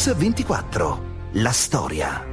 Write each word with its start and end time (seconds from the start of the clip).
Mix 0.00 0.16
24. 0.16 1.00
La 1.32 1.50
storia. 1.50 2.24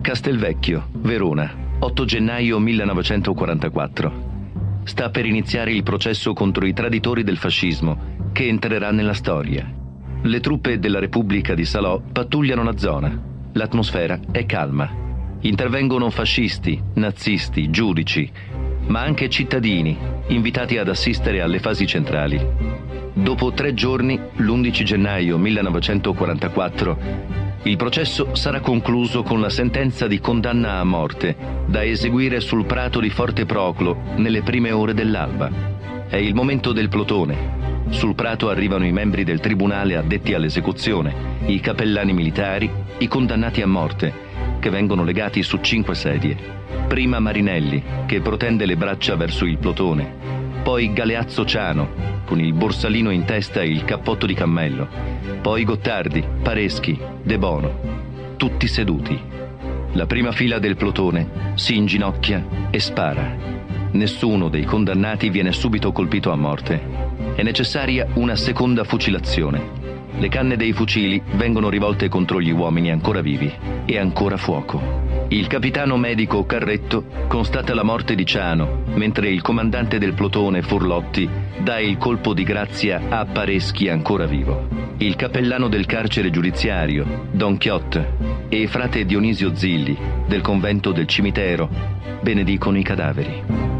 Castelvecchio, 0.00 0.88
Verona, 0.92 1.76
8 1.78 2.04
gennaio 2.06 2.58
1944. 2.58 4.80
Sta 4.84 5.10
per 5.10 5.26
iniziare 5.26 5.74
il 5.74 5.82
processo 5.82 6.32
contro 6.32 6.64
i 6.64 6.72
traditori 6.72 7.22
del 7.22 7.36
fascismo, 7.36 8.30
che 8.32 8.46
entrerà 8.46 8.92
nella 8.92 9.12
storia. 9.12 9.70
Le 10.22 10.40
truppe 10.40 10.78
della 10.78 10.98
Repubblica 10.98 11.52
di 11.52 11.66
Salò 11.66 12.00
pattugliano 12.00 12.62
la 12.62 12.78
zona. 12.78 13.22
L'atmosfera 13.52 14.18
è 14.30 14.46
calma. 14.46 14.90
Intervengono 15.40 16.08
fascisti, 16.08 16.82
nazisti, 16.94 17.68
giudici, 17.68 18.32
ma 18.86 19.00
anche 19.00 19.28
cittadini, 19.28 19.96
invitati 20.28 20.78
ad 20.78 20.88
assistere 20.88 21.40
alle 21.40 21.58
fasi 21.58 21.86
centrali. 21.86 22.40
Dopo 23.12 23.52
tre 23.52 23.74
giorni, 23.74 24.20
l'11 24.36 24.82
gennaio 24.82 25.38
1944, 25.38 26.98
il 27.62 27.76
processo 27.76 28.34
sarà 28.34 28.60
concluso 28.60 29.22
con 29.22 29.40
la 29.40 29.48
sentenza 29.48 30.06
di 30.06 30.20
condanna 30.20 30.78
a 30.78 30.84
morte, 30.84 31.36
da 31.66 31.82
eseguire 31.82 32.40
sul 32.40 32.64
prato 32.64 33.00
di 33.00 33.10
Forte 33.10 33.44
Proclo 33.44 34.00
nelle 34.16 34.42
prime 34.42 34.70
ore 34.70 34.94
dell'alba. 34.94 35.50
È 36.08 36.16
il 36.16 36.34
momento 36.34 36.72
del 36.72 36.88
plotone. 36.88 37.64
Sul 37.88 38.14
prato 38.14 38.48
arrivano 38.48 38.84
i 38.86 38.92
membri 38.92 39.24
del 39.24 39.40
tribunale 39.40 39.96
addetti 39.96 40.34
all'esecuzione, 40.34 41.14
i 41.46 41.58
cappellani 41.58 42.12
militari, 42.12 42.70
i 42.98 43.08
condannati 43.08 43.62
a 43.62 43.66
morte, 43.66 44.25
che 44.66 44.72
vengono 44.72 45.04
legati 45.04 45.44
su 45.44 45.58
cinque 45.60 45.94
sedie. 45.94 46.36
Prima 46.88 47.20
Marinelli, 47.20 47.80
che 48.04 48.20
protende 48.20 48.66
le 48.66 48.76
braccia 48.76 49.14
verso 49.14 49.44
il 49.44 49.58
plotone, 49.58 50.12
poi 50.64 50.92
Galeazzo 50.92 51.44
Ciano, 51.44 52.22
con 52.24 52.40
il 52.40 52.52
borsalino 52.52 53.10
in 53.10 53.24
testa 53.24 53.60
e 53.60 53.68
il 53.68 53.84
cappotto 53.84 54.26
di 54.26 54.34
cammello, 54.34 54.88
poi 55.40 55.62
Gottardi, 55.62 56.24
Pareschi, 56.42 56.98
De 57.22 57.38
Bono, 57.38 58.34
tutti 58.36 58.66
seduti. 58.66 59.16
La 59.92 60.06
prima 60.06 60.32
fila 60.32 60.58
del 60.58 60.74
plotone 60.74 61.52
si 61.54 61.76
inginocchia 61.76 62.68
e 62.68 62.80
spara. 62.80 63.36
Nessuno 63.92 64.48
dei 64.48 64.64
condannati 64.64 65.30
viene 65.30 65.52
subito 65.52 65.92
colpito 65.92 66.32
a 66.32 66.36
morte. 66.36 66.82
È 67.36 67.42
necessaria 67.44 68.08
una 68.14 68.34
seconda 68.34 68.82
fucilazione. 68.82 69.85
Le 70.18 70.28
canne 70.28 70.56
dei 70.56 70.72
fucili 70.72 71.22
vengono 71.32 71.68
rivolte 71.68 72.08
contro 72.08 72.40
gli 72.40 72.50
uomini 72.50 72.90
ancora 72.90 73.20
vivi 73.20 73.52
e 73.84 73.98
ancora 73.98 74.38
fuoco. 74.38 75.04
Il 75.28 75.46
capitano 75.46 75.98
medico 75.98 76.46
Carretto 76.46 77.04
constata 77.28 77.74
la 77.74 77.82
morte 77.82 78.14
di 78.14 78.24
Ciano, 78.24 78.84
mentre 78.94 79.28
il 79.28 79.42
comandante 79.42 79.98
del 79.98 80.14
plotone 80.14 80.62
Furlotti 80.62 81.28
dà 81.58 81.78
il 81.80 81.98
colpo 81.98 82.32
di 82.32 82.44
grazia 82.44 83.02
a 83.10 83.26
Pareschi 83.26 83.88
ancora 83.88 84.24
vivo. 84.24 84.68
Il 84.98 85.16
cappellano 85.16 85.68
del 85.68 85.84
carcere 85.84 86.30
giudiziario, 86.30 87.28
Don 87.32 87.58
Chiot, 87.58 88.06
e 88.48 88.66
frate 88.68 89.04
Dionisio 89.04 89.54
Zilli, 89.54 89.96
del 90.26 90.40
convento 90.40 90.92
del 90.92 91.06
cimitero, 91.06 91.68
benedicono 92.22 92.78
i 92.78 92.82
cadaveri. 92.82 93.75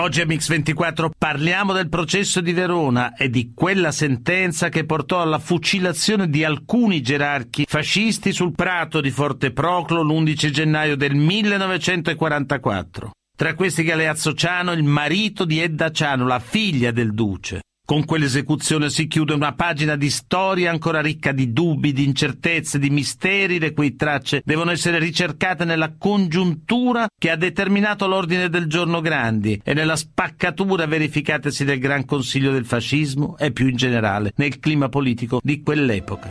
Oggi 0.00 0.20
a 0.20 0.26
Mix24 0.26 1.10
parliamo 1.18 1.72
del 1.72 1.88
processo 1.88 2.40
di 2.40 2.52
Verona 2.52 3.14
e 3.14 3.28
di 3.30 3.50
quella 3.52 3.90
sentenza 3.90 4.68
che 4.68 4.84
portò 4.84 5.20
alla 5.20 5.40
fucilazione 5.40 6.28
di 6.28 6.44
alcuni 6.44 7.00
gerarchi 7.00 7.64
fascisti 7.66 8.32
sul 8.32 8.54
prato 8.54 9.00
di 9.00 9.10
Forte 9.10 9.50
Proclo 9.50 10.02
l'11 10.02 10.50
gennaio 10.50 10.94
del 10.96 11.16
1944. 11.16 13.10
Tra 13.36 13.54
questi 13.54 13.82
Galeazzo 13.82 14.34
Ciano, 14.34 14.70
il 14.70 14.84
marito 14.84 15.44
di 15.44 15.58
Edda 15.58 15.90
Ciano, 15.90 16.28
la 16.28 16.38
figlia 16.38 16.92
del 16.92 17.12
duce. 17.12 17.62
Con 17.88 18.04
quell'esecuzione 18.04 18.90
si 18.90 19.06
chiude 19.06 19.32
una 19.32 19.54
pagina 19.54 19.96
di 19.96 20.10
storia 20.10 20.70
ancora 20.70 21.00
ricca 21.00 21.32
di 21.32 21.54
dubbi, 21.54 21.94
di 21.94 22.04
incertezze, 22.04 22.78
di 22.78 22.90
misteri, 22.90 23.58
le 23.58 23.72
cui 23.72 23.96
tracce 23.96 24.42
devono 24.44 24.72
essere 24.72 24.98
ricercate 24.98 25.64
nella 25.64 25.94
congiuntura 25.96 27.08
che 27.18 27.30
ha 27.30 27.36
determinato 27.36 28.06
l'ordine 28.06 28.50
del 28.50 28.66
giorno 28.66 29.00
Grandi 29.00 29.58
e 29.64 29.72
nella 29.72 29.96
spaccatura 29.96 30.84
verificatesi 30.84 31.64
del 31.64 31.78
Gran 31.78 32.04
Consiglio 32.04 32.52
del 32.52 32.66
fascismo 32.66 33.38
e 33.38 33.52
più 33.52 33.68
in 33.68 33.76
generale 33.76 34.34
nel 34.36 34.58
clima 34.58 34.90
politico 34.90 35.40
di 35.42 35.62
quell'epoca. 35.62 36.28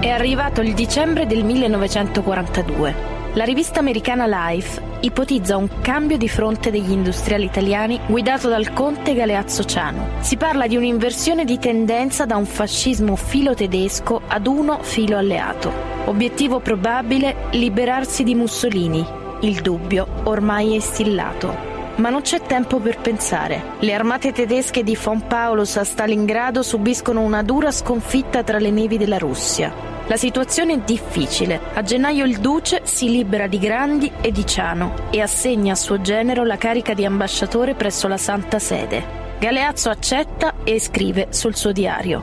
È 0.00 0.08
arrivato 0.10 0.60
il 0.60 0.74
dicembre 0.74 1.24
del 1.24 1.44
1942. 1.44 3.13
La 3.36 3.42
rivista 3.42 3.80
americana 3.80 4.26
Life 4.28 4.80
ipotizza 5.00 5.56
un 5.56 5.68
cambio 5.80 6.16
di 6.16 6.28
fronte 6.28 6.70
degli 6.70 6.92
industriali 6.92 7.44
italiani 7.46 7.98
guidato 8.06 8.48
dal 8.48 8.72
conte 8.72 9.12
Galeazzo 9.12 9.64
Ciano. 9.64 10.06
Si 10.20 10.36
parla 10.36 10.68
di 10.68 10.76
un'inversione 10.76 11.44
di 11.44 11.58
tendenza 11.58 12.26
da 12.26 12.36
un 12.36 12.46
fascismo 12.46 13.16
filo 13.16 13.52
tedesco 13.54 14.22
ad 14.28 14.46
uno 14.46 14.78
filo 14.82 15.16
alleato. 15.16 15.72
Obiettivo 16.04 16.60
probabile 16.60 17.48
liberarsi 17.50 18.22
di 18.22 18.36
Mussolini. 18.36 19.04
Il 19.40 19.62
dubbio 19.62 20.06
ormai 20.22 20.76
è 20.76 20.78
stillato. 20.78 21.72
Ma 21.96 22.10
non 22.10 22.20
c'è 22.20 22.40
tempo 22.40 22.78
per 22.78 22.98
pensare. 22.98 23.62
Le 23.80 23.94
armate 23.94 24.30
tedesche 24.30 24.84
di 24.84 24.96
von 25.02 25.26
Paulus 25.26 25.76
a 25.76 25.82
Stalingrado 25.82 26.62
subiscono 26.62 27.22
una 27.22 27.42
dura 27.42 27.72
sconfitta 27.72 28.44
tra 28.44 28.60
le 28.60 28.70
nevi 28.70 28.96
della 28.96 29.18
Russia. 29.18 29.93
La 30.06 30.16
situazione 30.16 30.74
è 30.74 30.78
difficile. 30.80 31.58
A 31.72 31.82
gennaio 31.82 32.26
il 32.26 32.38
duce 32.38 32.82
si 32.84 33.08
libera 33.08 33.46
di 33.46 33.58
Grandi 33.58 34.12
e 34.20 34.32
di 34.32 34.44
Ciano 34.46 35.08
e 35.10 35.22
assegna 35.22 35.72
a 35.72 35.76
suo 35.76 36.02
genero 36.02 36.44
la 36.44 36.58
carica 36.58 36.92
di 36.92 37.06
ambasciatore 37.06 37.74
presso 37.74 38.06
la 38.06 38.18
Santa 38.18 38.58
Sede. 38.58 39.22
Galeazzo 39.38 39.88
accetta 39.88 40.56
e 40.62 40.78
scrive 40.78 41.28
sul 41.30 41.56
suo 41.56 41.72
diario. 41.72 42.20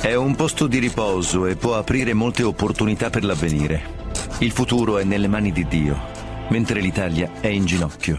È 0.00 0.12
un 0.14 0.34
posto 0.34 0.66
di 0.66 0.78
riposo 0.78 1.46
e 1.46 1.54
può 1.54 1.76
aprire 1.76 2.14
molte 2.14 2.42
opportunità 2.42 3.10
per 3.10 3.24
l'avvenire. 3.24 3.98
Il 4.40 4.50
futuro 4.50 4.98
è 4.98 5.04
nelle 5.04 5.28
mani 5.28 5.52
di 5.52 5.66
Dio, 5.68 5.96
mentre 6.48 6.80
l'Italia 6.80 7.30
è 7.40 7.46
in 7.46 7.64
ginocchio. 7.64 8.18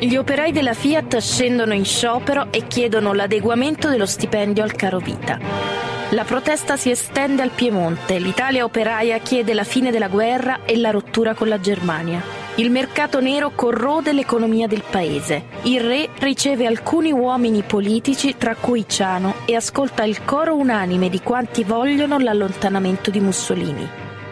Gli 0.00 0.16
operai 0.16 0.50
della 0.50 0.74
Fiat 0.74 1.18
scendono 1.18 1.72
in 1.72 1.84
sciopero 1.84 2.48
e 2.50 2.66
chiedono 2.66 3.12
l'adeguamento 3.12 3.88
dello 3.88 4.06
stipendio 4.06 4.64
al 4.64 4.72
caro 4.72 4.98
vita. 4.98 5.93
La 6.10 6.24
protesta 6.24 6.76
si 6.76 6.90
estende 6.90 7.42
al 7.42 7.50
Piemonte. 7.50 8.18
L'Italia 8.18 8.64
operaia 8.64 9.18
chiede 9.18 9.54
la 9.54 9.64
fine 9.64 9.90
della 9.90 10.08
guerra 10.08 10.60
e 10.64 10.76
la 10.76 10.90
rottura 10.90 11.34
con 11.34 11.48
la 11.48 11.58
Germania. 11.58 12.22
Il 12.56 12.70
mercato 12.70 13.20
nero 13.20 13.50
corrode 13.52 14.12
l'economia 14.12 14.68
del 14.68 14.84
paese. 14.88 15.46
Il 15.62 15.80
re 15.80 16.10
riceve 16.18 16.66
alcuni 16.66 17.10
uomini 17.10 17.62
politici, 17.62 18.36
tra 18.36 18.54
cui 18.54 18.84
Ciano, 18.86 19.34
e 19.44 19.56
ascolta 19.56 20.04
il 20.04 20.24
coro 20.24 20.54
unanime 20.54 21.08
di 21.08 21.20
quanti 21.20 21.64
vogliono 21.64 22.18
l'allontanamento 22.18 23.10
di 23.10 23.18
Mussolini. 23.18 23.88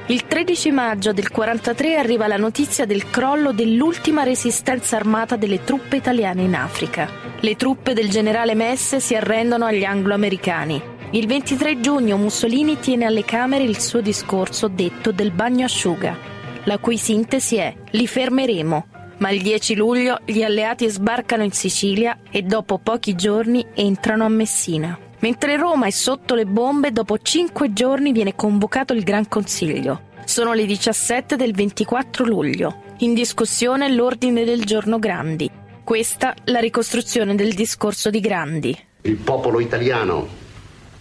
Il 0.06 0.26
13 0.26 0.70
maggio 0.72 1.12
del 1.12 1.30
43 1.30 1.96
arriva 1.96 2.26
la 2.26 2.36
notizia 2.36 2.84
del 2.84 3.08
crollo 3.08 3.52
dell'ultima 3.52 4.22
resistenza 4.24 4.96
armata 4.96 5.36
delle 5.36 5.64
truppe 5.64 5.96
italiane 5.96 6.42
in 6.42 6.54
Africa. 6.54 7.08
Le 7.40 7.56
truppe 7.56 7.92
del 7.94 8.08
generale 8.08 8.54
Messe 8.54 9.00
si 9.00 9.16
arrendono 9.16 9.64
agli 9.64 9.84
anglo-americani. 9.84 10.91
Il 11.14 11.26
23 11.26 11.78
giugno 11.80 12.16
Mussolini 12.16 12.78
tiene 12.78 13.04
alle 13.04 13.22
Camere 13.22 13.64
il 13.64 13.78
suo 13.78 14.00
discorso 14.00 14.68
detto 14.68 15.12
del 15.12 15.30
bagno 15.30 15.66
asciuga, 15.66 16.16
la 16.64 16.78
cui 16.78 16.96
sintesi 16.96 17.56
è 17.56 17.74
li 17.90 18.06
fermeremo, 18.06 18.86
ma 19.18 19.28
il 19.28 19.42
10 19.42 19.74
luglio 19.74 20.20
gli 20.24 20.42
alleati 20.42 20.88
sbarcano 20.88 21.42
in 21.42 21.52
Sicilia 21.52 22.20
e 22.30 22.40
dopo 22.40 22.78
pochi 22.78 23.14
giorni 23.14 23.62
entrano 23.74 24.24
a 24.24 24.30
Messina. 24.30 24.98
Mentre 25.18 25.58
Roma 25.58 25.84
è 25.84 25.90
sotto 25.90 26.34
le 26.34 26.46
bombe, 26.46 26.92
dopo 26.92 27.18
cinque 27.18 27.74
giorni 27.74 28.12
viene 28.12 28.34
convocato 28.34 28.94
il 28.94 29.02
Gran 29.02 29.28
Consiglio. 29.28 30.04
Sono 30.24 30.54
le 30.54 30.64
17 30.64 31.36
del 31.36 31.52
24 31.52 32.24
luglio. 32.24 32.84
In 33.00 33.12
discussione 33.12 33.92
l'ordine 33.92 34.44
del 34.44 34.64
giorno 34.64 34.98
Grandi. 34.98 35.50
Questa 35.84 36.34
la 36.44 36.58
ricostruzione 36.58 37.34
del 37.34 37.52
discorso 37.52 38.08
di 38.08 38.20
Grandi. 38.20 38.78
Il 39.02 39.16
popolo 39.16 39.60
italiano 39.60 40.41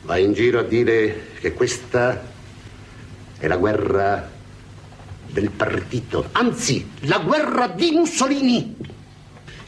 va 0.03 0.17
in 0.17 0.33
giro 0.33 0.59
a 0.59 0.63
dire 0.63 1.27
che 1.39 1.53
questa 1.53 2.29
è 3.37 3.47
la 3.47 3.57
guerra 3.57 4.29
del 5.27 5.49
partito, 5.49 6.29
anzi 6.33 6.91
la 7.01 7.19
guerra 7.19 7.67
di 7.67 7.91
Mussolini. 7.91 8.75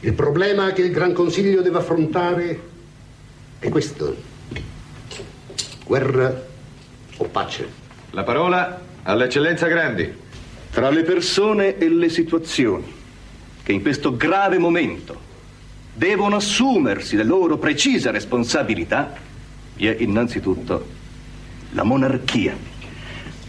Il 0.00 0.12
problema 0.12 0.72
che 0.72 0.82
il 0.82 0.90
Gran 0.90 1.12
Consiglio 1.12 1.62
deve 1.62 1.78
affrontare 1.78 2.60
è 3.58 3.68
questo. 3.68 4.14
Guerra 5.84 6.42
o 7.16 7.24
pace? 7.24 7.68
La 8.10 8.22
parola 8.22 8.82
all'eccellenza 9.02 9.66
Grandi. 9.66 10.22
Tra 10.70 10.90
le 10.90 11.02
persone 11.02 11.78
e 11.78 11.88
le 11.88 12.08
situazioni 12.08 12.92
che 13.62 13.72
in 13.72 13.80
questo 13.80 14.16
grave 14.16 14.58
momento 14.58 15.18
devono 15.94 16.36
assumersi 16.36 17.16
le 17.16 17.24
loro 17.24 17.56
precise 17.56 18.10
responsabilità, 18.10 19.14
vi 19.76 19.86
è 19.86 19.96
innanzitutto 19.98 20.86
la 21.72 21.82
monarchia. 21.82 22.56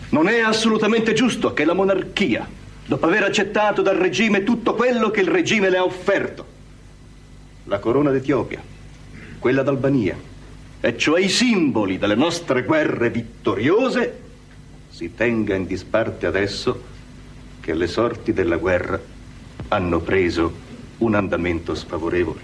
Non 0.10 0.28
è 0.28 0.40
assolutamente 0.40 1.14
giusto 1.14 1.54
che 1.54 1.66
la 1.66 1.74
monarchia, 1.74 2.48
dopo 2.86 3.06
aver 3.06 3.24
accettato 3.24 3.82
dal 3.82 3.98
regime 3.98 4.44
tutto 4.44 4.74
quello 4.76 5.10
che 5.10 5.22
il 5.22 5.28
regime 5.28 5.70
le 5.70 5.78
ha 5.78 5.84
offerto, 5.84 6.46
la 7.66 7.80
corona 7.80 8.12
d'Etiopia, 8.12 8.62
quella 9.40 9.64
d'Albania 9.64 10.34
e 10.82 10.98
cioè 10.98 11.22
i 11.22 11.30
simboli 11.30 11.98
delle 11.98 12.16
nostre 12.16 12.64
guerre 12.64 13.10
vittoriose, 13.10 14.22
si 14.90 15.16
tenga 15.16 15.56
in 15.56 15.66
disparte 15.66 16.26
adesso 16.28 16.94
che 17.60 17.74
le 17.74 17.88
sorti 17.88 18.34
della 18.34 18.58
guerra 18.58 19.02
hanno 19.70 20.00
preso 20.00 20.54
un 21.00 21.16
andamento 21.16 21.74
sfavorevole. 21.74 22.40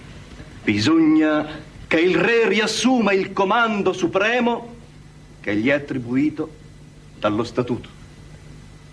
Bisogna 0.63 1.47
che 1.91 1.99
il 1.99 2.15
re 2.15 2.47
riassuma 2.47 3.11
il 3.11 3.33
comando 3.33 3.91
supremo 3.91 4.75
che 5.41 5.53
gli 5.57 5.67
è 5.67 5.73
attribuito 5.73 6.49
dallo 7.19 7.43
statuto. 7.43 7.89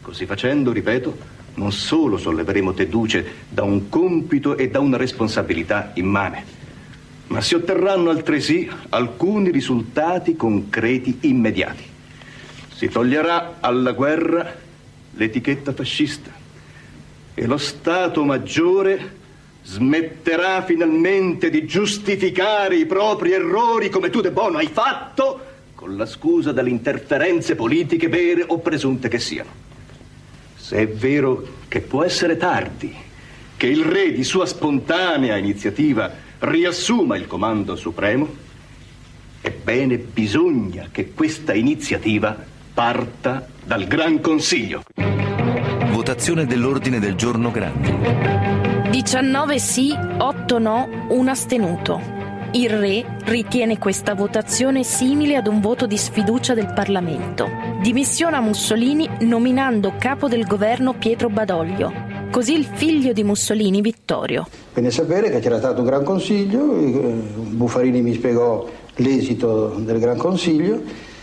Così 0.03 0.27
facendo, 0.27 0.73
ripeto, 0.73 1.17
non 1.55 1.71
solo 1.71 2.17
solleveremo 2.17 2.75
Teduce 2.75 3.25
da 3.51 3.63
un 3.63 3.89
compito 3.89 4.57
e 4.57 4.69
da 4.69 4.81
una 4.81 4.97
responsabilità 4.97 5.93
immane, 5.95 6.45
ma 7.29 7.41
si 7.41 7.55
otterranno 7.55 8.11
altresì 8.11 8.69
alcuni 8.89 9.53
risultati 9.53 10.35
concreti 10.35 11.19
immediati. 11.21 11.85
Si 12.75 12.89
toglierà 12.89 13.59
alla 13.61 13.93
guerra 13.93 14.57
l'etichetta 15.13 15.73
fascista 15.73 16.33
e 17.33 17.47
lo 17.47 17.59
Stato 17.59 18.25
Maggiore 18.25 19.18
smetterà 19.69 20.63
finalmente 20.63 21.51
di 21.51 21.67
giustificare 21.67 22.77
i 22.77 22.87
propri 22.87 23.33
errori 23.33 23.91
come 23.91 24.09
tu, 24.09 24.23
De 24.23 24.31
Bono, 24.31 24.57
hai 24.57 24.69
fatto 24.69 25.41
con 25.75 25.95
la 25.95 26.07
scusa 26.07 26.53
delle 26.53 26.71
interferenze 26.71 27.55
politiche 27.55 28.09
vere 28.09 28.45
o 28.47 28.61
presunte 28.61 29.09
che 29.09 29.19
siano. 29.19 29.51
Se 30.57 30.79
è 30.79 30.89
vero 30.89 31.47
che 31.69 31.81
può 31.81 32.03
essere 32.03 32.39
tardi, 32.39 32.95
che 33.59 33.67
il 33.67 33.85
re 33.85 34.11
di 34.13 34.25
sua 34.25 34.47
spontanea 34.47 35.37
iniziativa 35.37 36.11
riassuma 36.39 37.17
il 37.17 37.27
comando 37.27 37.77
supremo, 37.77 38.27
ebbene 39.43 39.99
bisogna 39.99 40.89
che 40.91 41.13
questa 41.13 41.53
iniziativa 41.53 42.35
parta 42.73 43.47
dal 43.63 43.87
Gran 43.87 44.23
Consiglio. 44.23 44.83
Votazione 45.91 46.47
dell'ordine 46.47 46.99
del 46.99 47.17
giorno 47.17 47.51
grande. 47.51 48.68
19 48.91 49.59
sì, 49.59 49.93
8 49.93 50.59
no, 50.59 50.89
1 51.09 51.31
astenuto. 51.31 52.01
Il 52.53 52.71
Re 52.71 53.05
ritiene 53.25 53.77
questa 53.77 54.15
votazione 54.15 54.83
simile 54.83 55.37
ad 55.37 55.47
un 55.47 55.61
voto 55.61 55.87
di 55.87 55.99
sfiducia 55.99 56.55
del 56.55 56.73
Parlamento. 56.73 57.47
Dimissiona 57.83 58.41
Mussolini 58.41 59.07
nominando 59.21 59.93
capo 59.99 60.27
del 60.27 60.47
governo 60.47 60.95
Pietro 60.95 61.29
Badoglio. 61.29 61.93
Così 62.31 62.57
il 62.57 62.65
figlio 62.65 63.13
di 63.13 63.23
Mussolini, 63.25 63.83
Vittorio. 63.83 64.49
Venne 64.73 64.89
a 64.89 64.93
sapere 64.93 65.29
che 65.29 65.41
c'era 65.41 65.59
stato 65.59 65.81
un 65.81 65.87
Gran 65.87 66.03
Consiglio, 66.03 66.75
eh, 66.75 67.13
Buffarini 67.51 68.01
mi 68.01 68.15
spiegò 68.15 68.67
l'esito 68.97 69.75
del 69.81 69.99
Gran 69.99 70.17
Consiglio, 70.17 70.81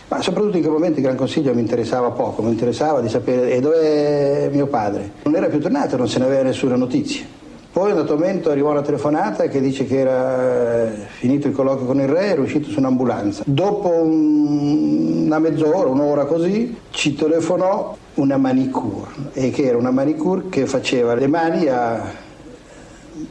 ma 0.08 0.22
soprattutto 0.22 0.58
in 0.58 0.62
quel 0.62 0.74
momento 0.74 1.00
il 1.00 1.04
Gran 1.04 1.18
Consiglio 1.18 1.52
mi 1.56 1.62
interessava 1.62 2.12
poco, 2.12 2.44
mi 2.44 2.52
interessava 2.52 3.02
di 3.02 3.10
sapere 3.10 3.52
e 3.52 3.60
dov'è 3.60 4.50
mio 4.54 4.68
padre. 4.68 5.14
Non 5.24 5.36
era 5.36 5.48
più 5.48 5.60
tornato, 5.60 5.98
non 5.98 6.08
se 6.08 6.20
ne 6.20 6.26
aveva 6.26 6.44
nessuna 6.44 6.76
notizia. 6.76 7.44
Poi 7.76 7.92
a 7.92 7.94
un 7.94 8.06
momento 8.08 8.52
arrivò 8.52 8.72
una 8.72 8.82
telefonata 8.82 9.50
che 9.50 9.60
dice 9.60 9.86
che 9.86 10.00
era 10.00 10.86
eh, 10.86 11.08
finito 11.10 11.50
il 11.50 11.54
colloquio 11.54 11.86
con 11.86 12.00
il 12.00 12.08
re 12.08 12.22
e 12.22 12.28
era 12.28 12.42
uscito 12.42 12.70
su 12.70 12.80
un'ambulanza. 12.80 13.44
Dopo 13.46 13.90
una 13.90 15.40
mezz'ora, 15.40 15.90
un'ora 15.90 16.24
così, 16.24 16.74
ci 16.92 17.16
telefonò 17.16 17.98
una 18.14 18.38
manicure 18.38 19.10
e 19.34 19.50
che 19.50 19.64
era 19.64 19.76
una 19.78 19.92
manicure 19.92 20.44
che 20.48 20.68
faceva 20.68 21.16
le 21.16 21.28
mani 21.28 21.68
a, 21.68 22.02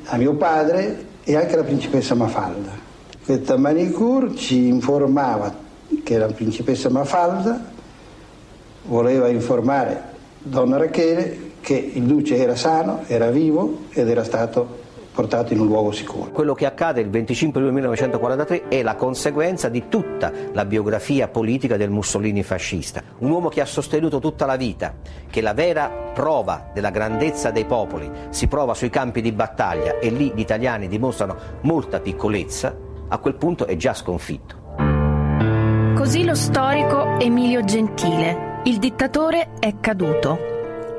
a 0.05 0.17
mio 0.19 0.35
padre 0.35 1.06
e 1.25 1.37
anche 1.37 1.55
alla 1.55 1.64
principessa 1.64 2.14
Mafalda. 2.14 2.73
Questa 3.25 3.56
manicure 3.56 4.35
ci 4.35 4.67
informava 4.67 5.55
che 6.02 6.19
la 6.19 6.26
principessa 6.26 6.91
Mafalda 6.91 7.64
voleva 8.88 9.29
informare 9.29 10.02
donna 10.43 10.76
Rachele 10.76 11.52
che 11.64 11.93
il 11.94 12.02
duce 12.02 12.37
era 12.37 12.55
sano, 12.55 13.05
era 13.06 13.31
vivo 13.31 13.84
ed 13.90 14.11
era 14.11 14.22
stato 14.22 14.82
portato 15.14 15.55
in 15.55 15.61
un 15.61 15.66
luogo 15.66 15.93
sicuro. 15.93 16.31
Quello 16.31 16.52
che 16.52 16.66
accade 16.66 17.00
il 17.00 17.08
25 17.08 17.58
luglio 17.61 17.72
1943 17.72 18.69
è 18.69 18.82
la 18.82 18.96
conseguenza 18.96 19.70
di 19.70 19.84
tutta 19.88 20.31
la 20.52 20.64
biografia 20.66 21.28
politica 21.28 21.78
del 21.78 21.88
Mussolini 21.88 22.43
fascista, 22.43 23.02
un 23.19 23.31
uomo 23.31 23.49
che 23.49 23.62
ha 23.62 23.64
sostenuto 23.64 24.19
tutta 24.19 24.44
la 24.44 24.56
vita 24.56 24.94
che 25.31 25.40
la 25.40 25.55
vera 25.55 25.88
prova 25.88 26.70
della 26.75 26.90
grandezza 26.90 27.50
dei 27.50 27.64
popoli 27.64 28.10
si 28.28 28.46
prova 28.46 28.75
sui 28.75 28.90
campi 28.90 29.22
di 29.22 29.32
battaglia 29.32 29.99
e 30.00 30.10
lì 30.10 30.32
gli 30.34 30.40
italiani 30.40 30.87
dimostrano 30.87 31.37
molta 31.62 32.00
piccolezza, 32.00 32.76
a 33.08 33.19
quel 33.19 33.37
punto 33.37 33.67
è 33.67 33.76
già 33.76 33.94
sconfitto. 33.94 34.62
Così 35.96 36.25
lo 36.25 36.34
storico 36.34 37.19
Emilio 37.19 37.64
Gentile. 37.64 38.60
Il 38.64 38.78
dittatore 38.78 39.52
è 39.58 39.75
caduto. 39.81 40.54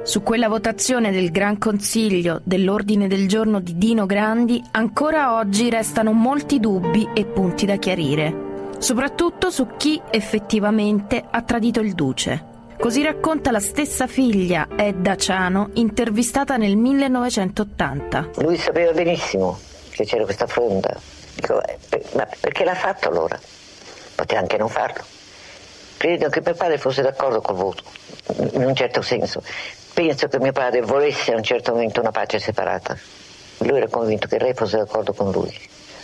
Su 0.06 0.22
quella 0.22 0.48
votazione 0.48 1.12
del 1.12 1.32
Gran 1.32 1.58
Consiglio 1.58 2.40
dell'ordine 2.44 3.08
del 3.08 3.28
giorno 3.28 3.60
di 3.60 3.76
Dino 3.76 4.06
Grandi 4.06 4.62
ancora 4.74 5.34
oggi 5.34 5.68
restano 5.72 6.12
molti 6.12 6.60
dubbi 6.60 7.10
e 7.12 7.26
punti 7.26 7.66
da 7.66 7.78
chiarire, 7.78 8.70
soprattutto 8.78 9.50
su 9.50 9.66
chi 9.78 10.00
effettivamente 10.12 11.26
ha 11.28 11.42
tradito 11.42 11.80
il 11.80 11.96
duce. 11.96 12.54
Così 12.78 13.02
racconta 13.02 13.50
la 13.50 13.60
stessa 13.60 14.06
figlia, 14.06 14.68
Edda 14.76 15.16
Ciano, 15.16 15.72
intervistata 15.74 16.56
nel 16.56 16.76
1980. 16.76 18.30
Lui 18.42 18.58
sapeva 18.58 18.92
benissimo 18.92 19.58
che 19.90 20.06
c'era 20.06 20.24
questa 20.24 20.46
fronda. 20.46 20.96
Dico, 21.34 21.66
eh, 21.66 21.80
ma 22.14 22.28
perché 22.40 22.64
l'ha 22.64 22.76
fatto 22.76 23.10
allora? 23.10 23.40
Poteva 24.14 24.40
anche 24.40 24.58
non 24.58 24.70
farlo. 24.70 25.04
Credo 25.98 26.30
che 26.30 26.44
mio 26.46 26.54
padre 26.54 26.78
fosse 26.78 27.02
d'accordo 27.02 27.42
col 27.42 27.56
voto, 27.56 27.82
in 28.52 28.66
un 28.66 28.76
certo 28.76 29.02
senso, 29.02 29.42
Penso 29.96 30.28
che 30.28 30.40
mio 30.40 30.52
padre 30.52 30.82
volesse 30.82 31.32
a 31.32 31.38
un 31.38 31.44
certo 31.44 31.72
momento 31.72 32.02
una 32.02 32.12
pace 32.12 32.38
separata. 32.38 32.98
Lui 33.60 33.78
era 33.78 33.88
convinto 33.88 34.28
che 34.28 34.36
il 34.36 34.42
re 34.42 34.54
fosse 34.54 34.76
d'accordo 34.76 35.14
con 35.14 35.32
lui 35.32 35.58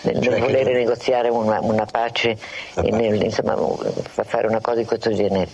nel 0.04 0.22
cioè 0.22 0.40
voler 0.40 0.66
che... 0.66 0.72
negoziare 0.72 1.30
una, 1.30 1.60
una 1.62 1.86
pace 1.86 2.38
e 2.76 2.90
nel, 2.92 3.22
insomma, 3.22 3.56
fare 4.24 4.48
una 4.48 4.62
cosa 4.62 4.78
di 4.78 4.86
questo 4.86 5.14
genere. 5.14 5.50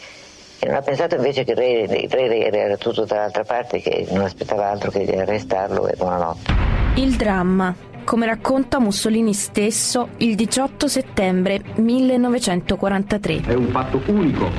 E 0.60 0.68
non 0.68 0.76
ha 0.76 0.82
pensato 0.82 1.16
invece 1.16 1.44
che 1.44 1.52
il 1.52 1.58
re, 1.58 1.98
il 1.98 2.10
re 2.10 2.48
era 2.52 2.78
tutto 2.78 3.06
dall'altra 3.06 3.44
parte, 3.44 3.82
che 3.82 4.06
non 4.12 4.24
aspettava 4.24 4.70
altro 4.70 4.92
che 4.92 5.04
di 5.04 5.12
arrestarlo 5.12 5.88
e 5.88 5.96
buonanotte. 5.96 6.54
Il 6.96 7.16
dramma, 7.16 7.76
come 8.04 8.26
racconta 8.26 8.80
Mussolini 8.80 9.34
stesso 9.34 10.10
il 10.18 10.36
18 10.36 10.88
settembre 10.88 11.60
1943. 11.76 13.42
È 13.48 13.54
un 13.54 13.68
fatto 13.68 14.02
unico 14.08 14.50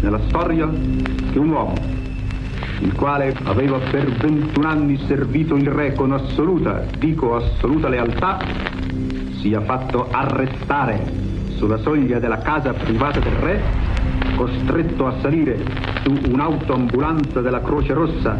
nella 0.00 0.20
storia 0.28 0.66
che 0.66 1.38
un 1.38 1.48
uomo 1.50 2.01
il 2.82 2.92
quale 2.94 3.34
aveva 3.44 3.78
per 3.78 4.10
21 4.10 4.68
anni 4.68 4.98
servito 5.06 5.54
il 5.54 5.68
re 5.68 5.94
con 5.94 6.12
assoluta, 6.12 6.84
dico 6.98 7.36
assoluta 7.36 7.88
lealtà, 7.88 8.40
sia 9.40 9.60
fatto 9.60 10.08
arrestare 10.10 11.30
sulla 11.56 11.78
soglia 11.78 12.18
della 12.18 12.38
casa 12.38 12.72
privata 12.72 13.20
del 13.20 13.34
re, 13.34 13.62
costretto 14.34 15.06
a 15.06 15.14
salire 15.20 15.62
su 16.02 16.12
un'autoambulanza 16.30 17.40
della 17.40 17.60
Croce 17.60 17.92
Rossa 17.92 18.36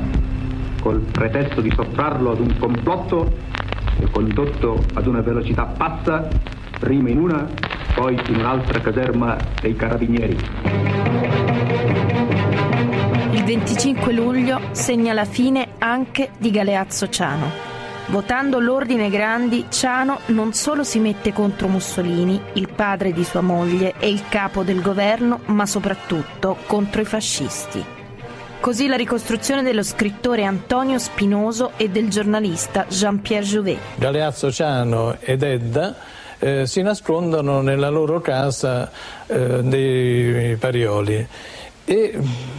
col 0.81 0.99
pretesto 0.99 1.61
di 1.61 1.73
sottrarlo 1.73 2.33
ad 2.33 2.41
un 2.41 2.57
complotto 2.59 3.33
e 4.01 4.11
condotto 4.11 4.83
ad 4.95 5.07
una 5.07 5.21
velocità 5.21 5.67
pazza, 5.67 6.29
prima 6.81 7.11
in 7.11 7.19
una, 7.19 7.47
poi 7.95 8.19
in 8.29 8.37
un'altra 8.37 8.81
caserma 8.81 9.37
dei 9.61 9.77
carabinieri. 9.77 12.02
Il 13.53 13.59
25 13.59 14.13
luglio 14.15 14.61
segna 14.71 15.13
la 15.13 15.27
fine 15.27 15.73
anche 15.77 16.31
di 16.39 16.51
Galeazzo 16.51 17.11
Ciano. 17.11 17.51
Votando 18.07 18.59
l'ordine 18.59 19.11
Grandi, 19.11 19.67
Ciano 19.69 20.21
non 20.29 20.55
solo 20.55 20.85
si 20.85 20.99
mette 20.99 21.35
contro 21.35 21.69
Mussolini, 21.69 22.41
il 22.55 22.73
padre 22.75 23.13
di 23.13 23.23
sua 23.25 23.43
moglie 23.43 23.93
e 23.99 24.09
il 24.09 24.23
capo 24.31 24.63
del 24.63 24.81
governo, 24.81 25.41
ma 25.49 25.67
soprattutto 25.67 26.57
contro 26.67 27.03
i 27.03 27.05
fascisti. 27.05 27.85
Così 28.59 28.87
la 28.87 28.97
ricostruzione 28.97 29.63
dello 29.63 29.83
scrittore 29.83 30.45
Antonio 30.45 30.99
Spinoso 30.99 31.73
e 31.77 31.91
del 31.91 32.09
giornalista 32.09 32.87
Jean-Pierre 32.89 33.45
Jouvet. 33.45 33.79
Galeazzo 33.97 34.51
Ciano 34.51 35.19
ed 35.21 35.43
Edda 35.43 35.95
eh, 36.39 36.67
si 36.67 36.81
nascondono 36.81 37.61
nella 37.61 37.91
loro 37.91 38.19
casa 38.23 38.91
eh, 39.27 39.63
dei 39.63 40.57
Parioli 40.57 41.29
e 41.85 42.19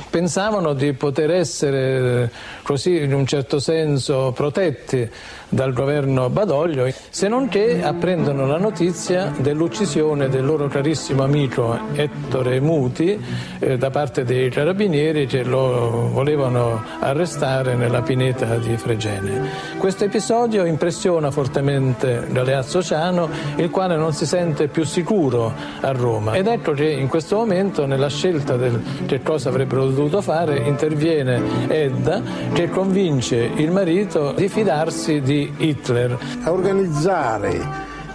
pensavano 0.09 0.73
di 0.73 0.93
poter 0.93 1.31
essere 1.31 2.29
così 2.63 3.01
in 3.01 3.13
un 3.13 3.25
certo 3.25 3.59
senso 3.59 4.31
protetti 4.35 5.09
dal 5.53 5.72
governo 5.72 6.29
Badoglio, 6.29 6.91
se 7.10 7.27
non 7.27 7.48
che 7.48 7.83
apprendono 7.83 8.48
la 8.48 8.57
notizia 8.57 9.31
dell'uccisione 9.38 10.27
del 10.27 10.43
loro 10.43 10.67
carissimo 10.67 11.24
amico 11.24 11.77
Ettore 11.93 12.60
Muti 12.60 13.19
eh, 13.60 13.77
da 13.77 13.91
parte 13.91 14.24
dei 14.24 14.50
carabinieri 14.50 15.27
che 15.27 15.43
lo 15.43 16.10
volevano 16.12 16.83
arrestare 17.00 17.75
nella 17.75 18.01
pineta 18.01 18.57
di 18.57 18.75
Fregene. 18.77 19.50
Questo 19.77 20.05
episodio 20.05 20.65
impressiona 20.65 21.29
fortemente 21.29 22.25
Galeazzo 22.29 22.81
Ciano, 22.81 23.29
il 23.57 23.69
quale 23.69 23.95
non 23.95 24.13
si 24.13 24.25
sente 24.25 24.67
più 24.67 24.83
sicuro 24.83 25.53
a 25.81 25.91
Roma. 25.91 26.33
Ed 26.33 26.48
ecco 26.48 26.72
che 26.72 26.89
in 26.89 27.07
questo 27.07 27.38
momento 27.38 27.86
nella 27.86 28.10
scelta 28.10 28.55
del 28.55 28.81
che 29.05 29.22
cosa 29.22 29.50
avrebbero 29.50 29.86
dovuto 29.86 30.22
fare 30.22 30.57
interviene 30.57 31.41
Edda 31.67 32.22
che 32.53 32.69
convince 32.69 33.51
il 33.55 33.72
marito 33.72 34.31
di 34.31 34.48
fidarsi 34.48 35.22
di 35.22 35.42
Hitler. 35.57 36.17
A 36.43 36.51
organizzare 36.51 37.57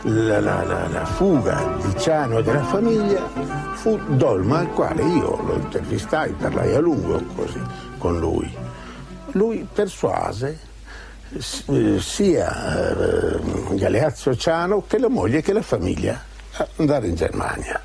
la, 0.03 0.41
la, 0.41 0.63
la, 0.63 0.89
la, 0.89 1.05
fuga 1.05 1.77
di 1.83 1.99
Ciano 1.99 2.39
e 2.39 2.43
della 2.43 2.65
famiglia 2.65 3.27
fu 3.75 3.99
Dolma, 4.09 4.61
al 4.61 4.69
quale 4.71 5.03
io 5.03 5.43
lo 5.43 5.55
intervistai, 5.57 6.33
parlai 6.33 6.75
a 6.75 6.79
lungo 6.79 7.23
così 7.35 7.61
con 7.99 8.19
lui. 8.19 8.51
Lui 9.33 9.67
persuase 9.71 10.59
eh, 11.33 12.01
sia 12.01 13.37
eh, 13.37 13.77
Galeazzo 13.77 14.35
Ciano 14.37 14.85
che 14.87 14.99
la 14.99 15.09
moglie 15.09 15.43
che 15.43 15.53
la 15.53 15.63
famiglia 15.63 16.23
ad 16.53 16.69
andare 16.77 17.07
in 17.09 17.15
Germania, 17.15 17.81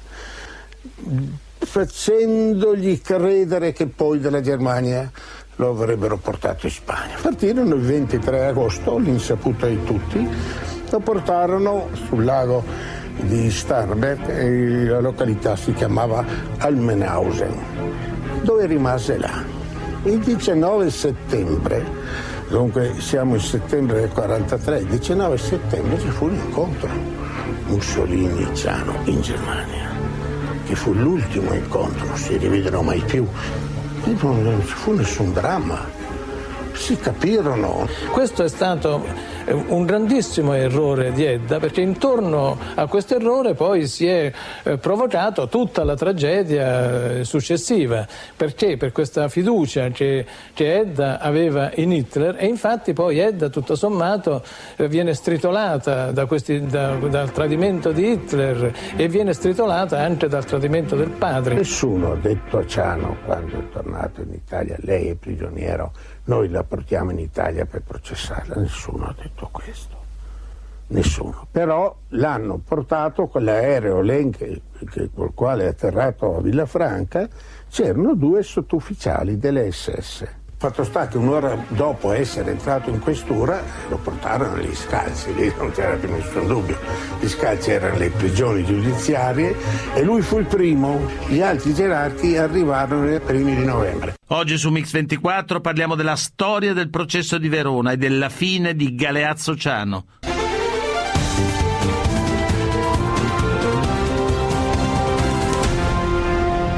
facendogli 1.65 3.01
credere 3.01 3.71
che 3.71 3.87
poi 3.87 4.19
dalla 4.19 4.41
Germania 4.41 5.09
lo 5.57 5.69
avrebbero 5.69 6.17
portato 6.17 6.65
in 6.65 6.71
Spagna. 6.71 7.15
Partirono 7.21 7.75
il 7.75 7.81
23 7.81 8.45
agosto, 8.45 8.97
l'insaputa 8.97 9.67
di 9.67 9.83
tutti, 9.83 10.27
lo 10.89 10.99
portarono 10.99 11.89
sul 12.07 12.23
lago 12.23 12.63
di 13.21 13.49
Starbert 13.51 14.29
e 14.29 14.85
la 14.85 14.99
località 14.99 15.55
si 15.55 15.73
chiamava 15.73 16.25
Almenhausen, 16.57 17.53
dove 18.41 18.65
rimase 18.65 19.17
là. 19.17 19.43
Il 20.03 20.19
19 20.19 20.89
settembre, 20.89 21.85
dunque 22.49 22.95
siamo 22.99 23.35
in 23.35 23.41
settembre 23.41 24.01
del 24.01 24.09
43, 24.09 24.79
il 24.79 24.85
19 24.87 25.37
settembre 25.37 25.99
ci 25.99 26.09
fu 26.09 26.25
un 26.25 26.35
incontro 26.35 26.89
Mussolini-Ciano 27.67 28.93
in 29.05 29.21
Germania, 29.21 29.92
che 30.73 30.79
fu 30.79 30.93
l'ultimo 30.93 31.53
incontro, 31.53 32.07
non 32.07 32.17
si 32.17 32.35
rivedono 32.37 32.81
mai 32.81 32.99
più. 33.01 33.27
Non 34.05 34.61
ci 34.65 34.73
fu 34.73 34.93
nessun 34.93 35.31
dramma, 35.31 35.85
si 36.83 36.97
capirono. 36.97 37.87
Questo 38.11 38.43
è 38.43 38.49
stato 38.49 39.05
un 39.67 39.85
grandissimo 39.85 40.53
errore 40.53 41.11
di 41.11 41.23
Edda 41.23 41.59
perché 41.59 41.81
intorno 41.81 42.57
a 42.75 42.87
questo 42.87 43.15
errore 43.15 43.53
poi 43.53 43.87
si 43.87 44.07
è 44.07 44.31
eh, 44.63 44.77
provocato 44.77 45.47
tutta 45.47 45.83
la 45.83 45.95
tragedia 45.95 47.17
eh, 47.19 47.23
successiva 47.25 48.07
perché 48.35 48.77
per 48.77 48.91
questa 48.91 49.27
fiducia 49.27 49.89
che, 49.89 50.25
che, 50.53 50.79
Edda 50.79 51.19
aveva 51.19 51.71
in 51.75 51.91
Hitler 51.91 52.35
e 52.37 52.45
infatti 52.47 52.93
poi 52.93 53.19
Edda 53.19 53.49
tutto 53.49 53.75
sommato 53.75 54.43
eh, 54.77 54.87
viene 54.87 55.13
stritolata 55.13 56.11
da 56.11 56.25
questi, 56.25 56.65
da, 56.65 56.95
dal 56.95 57.31
tradimento 57.31 57.91
di 57.91 58.11
Hitler 58.11 58.73
e 58.95 59.07
viene 59.07 59.33
stritolata 59.33 59.99
anche 59.99 60.27
dal 60.27 60.45
tradimento 60.45 60.95
del 60.95 61.09
padre. 61.09 61.55
Nessuno 61.55 62.13
ha 62.13 62.15
detto 62.15 62.57
a 62.57 62.65
Ciano 62.65 63.17
quando 63.25 63.59
è 63.59 63.69
tornato 63.69 64.21
in 64.21 64.33
Italia 64.33 64.75
lei 64.79 65.09
è 65.09 65.15
prigioniero 65.15 65.91
noi 66.25 66.49
la 66.49 66.63
portiamo 66.63 67.11
in 67.11 67.19
Italia 67.19 67.65
per 67.65 67.81
processarla, 67.81 68.55
nessuno 68.55 69.05
ha 69.05 69.15
detto 69.17 69.49
questo, 69.51 69.95
nessuno. 70.87 71.47
Però 71.51 71.95
l'hanno 72.09 72.59
portato 72.63 73.27
con 73.27 73.43
l'aereo 73.43 74.01
Lenche 74.01 74.61
col 75.13 75.33
quale 75.33 75.65
è 75.65 75.67
atterrato 75.67 76.37
a 76.37 76.41
Villafranca, 76.41 77.27
c'erano 77.69 78.15
due 78.15 78.43
sottufficiali 78.43 79.37
delle 79.37 79.71
SS 79.71 80.41
Fatto 80.63 80.85
sta 80.85 81.09
che 81.09 81.17
un'ora 81.17 81.61
dopo 81.67 82.13
essere 82.13 82.51
entrato 82.51 82.89
in 82.89 83.01
questura 83.01 83.61
lo 83.89 83.97
portarono 83.97 84.53
agli 84.53 84.73
scalzi, 84.73 85.33
lì 85.35 85.53
non 85.57 85.71
c'era 85.71 85.97
più 85.97 86.09
nessun 86.09 86.47
dubbio. 86.47 86.79
Gli 87.19 87.27
scalzi 87.27 87.71
erano 87.71 87.97
le 87.97 88.09
prigioni 88.09 88.63
giudiziarie 88.63 89.57
e 89.93 90.01
lui 90.03 90.21
fu 90.21 90.39
il 90.39 90.45
primo. 90.45 91.05
Gli 91.27 91.41
altri 91.41 91.73
gerarchi 91.73 92.37
arrivarono 92.37 93.03
nei 93.03 93.19
primi 93.19 93.57
di 93.57 93.65
novembre. 93.65 94.13
Oggi 94.27 94.57
su 94.57 94.69
Mix 94.69 94.93
24 94.93 95.59
parliamo 95.59 95.95
della 95.95 96.15
storia 96.15 96.71
del 96.71 96.89
processo 96.89 97.37
di 97.37 97.49
Verona 97.49 97.91
e 97.91 97.97
della 97.97 98.29
fine 98.29 98.73
di 98.73 98.95
Galeazzo 98.95 99.57
Ciano. 99.57 100.05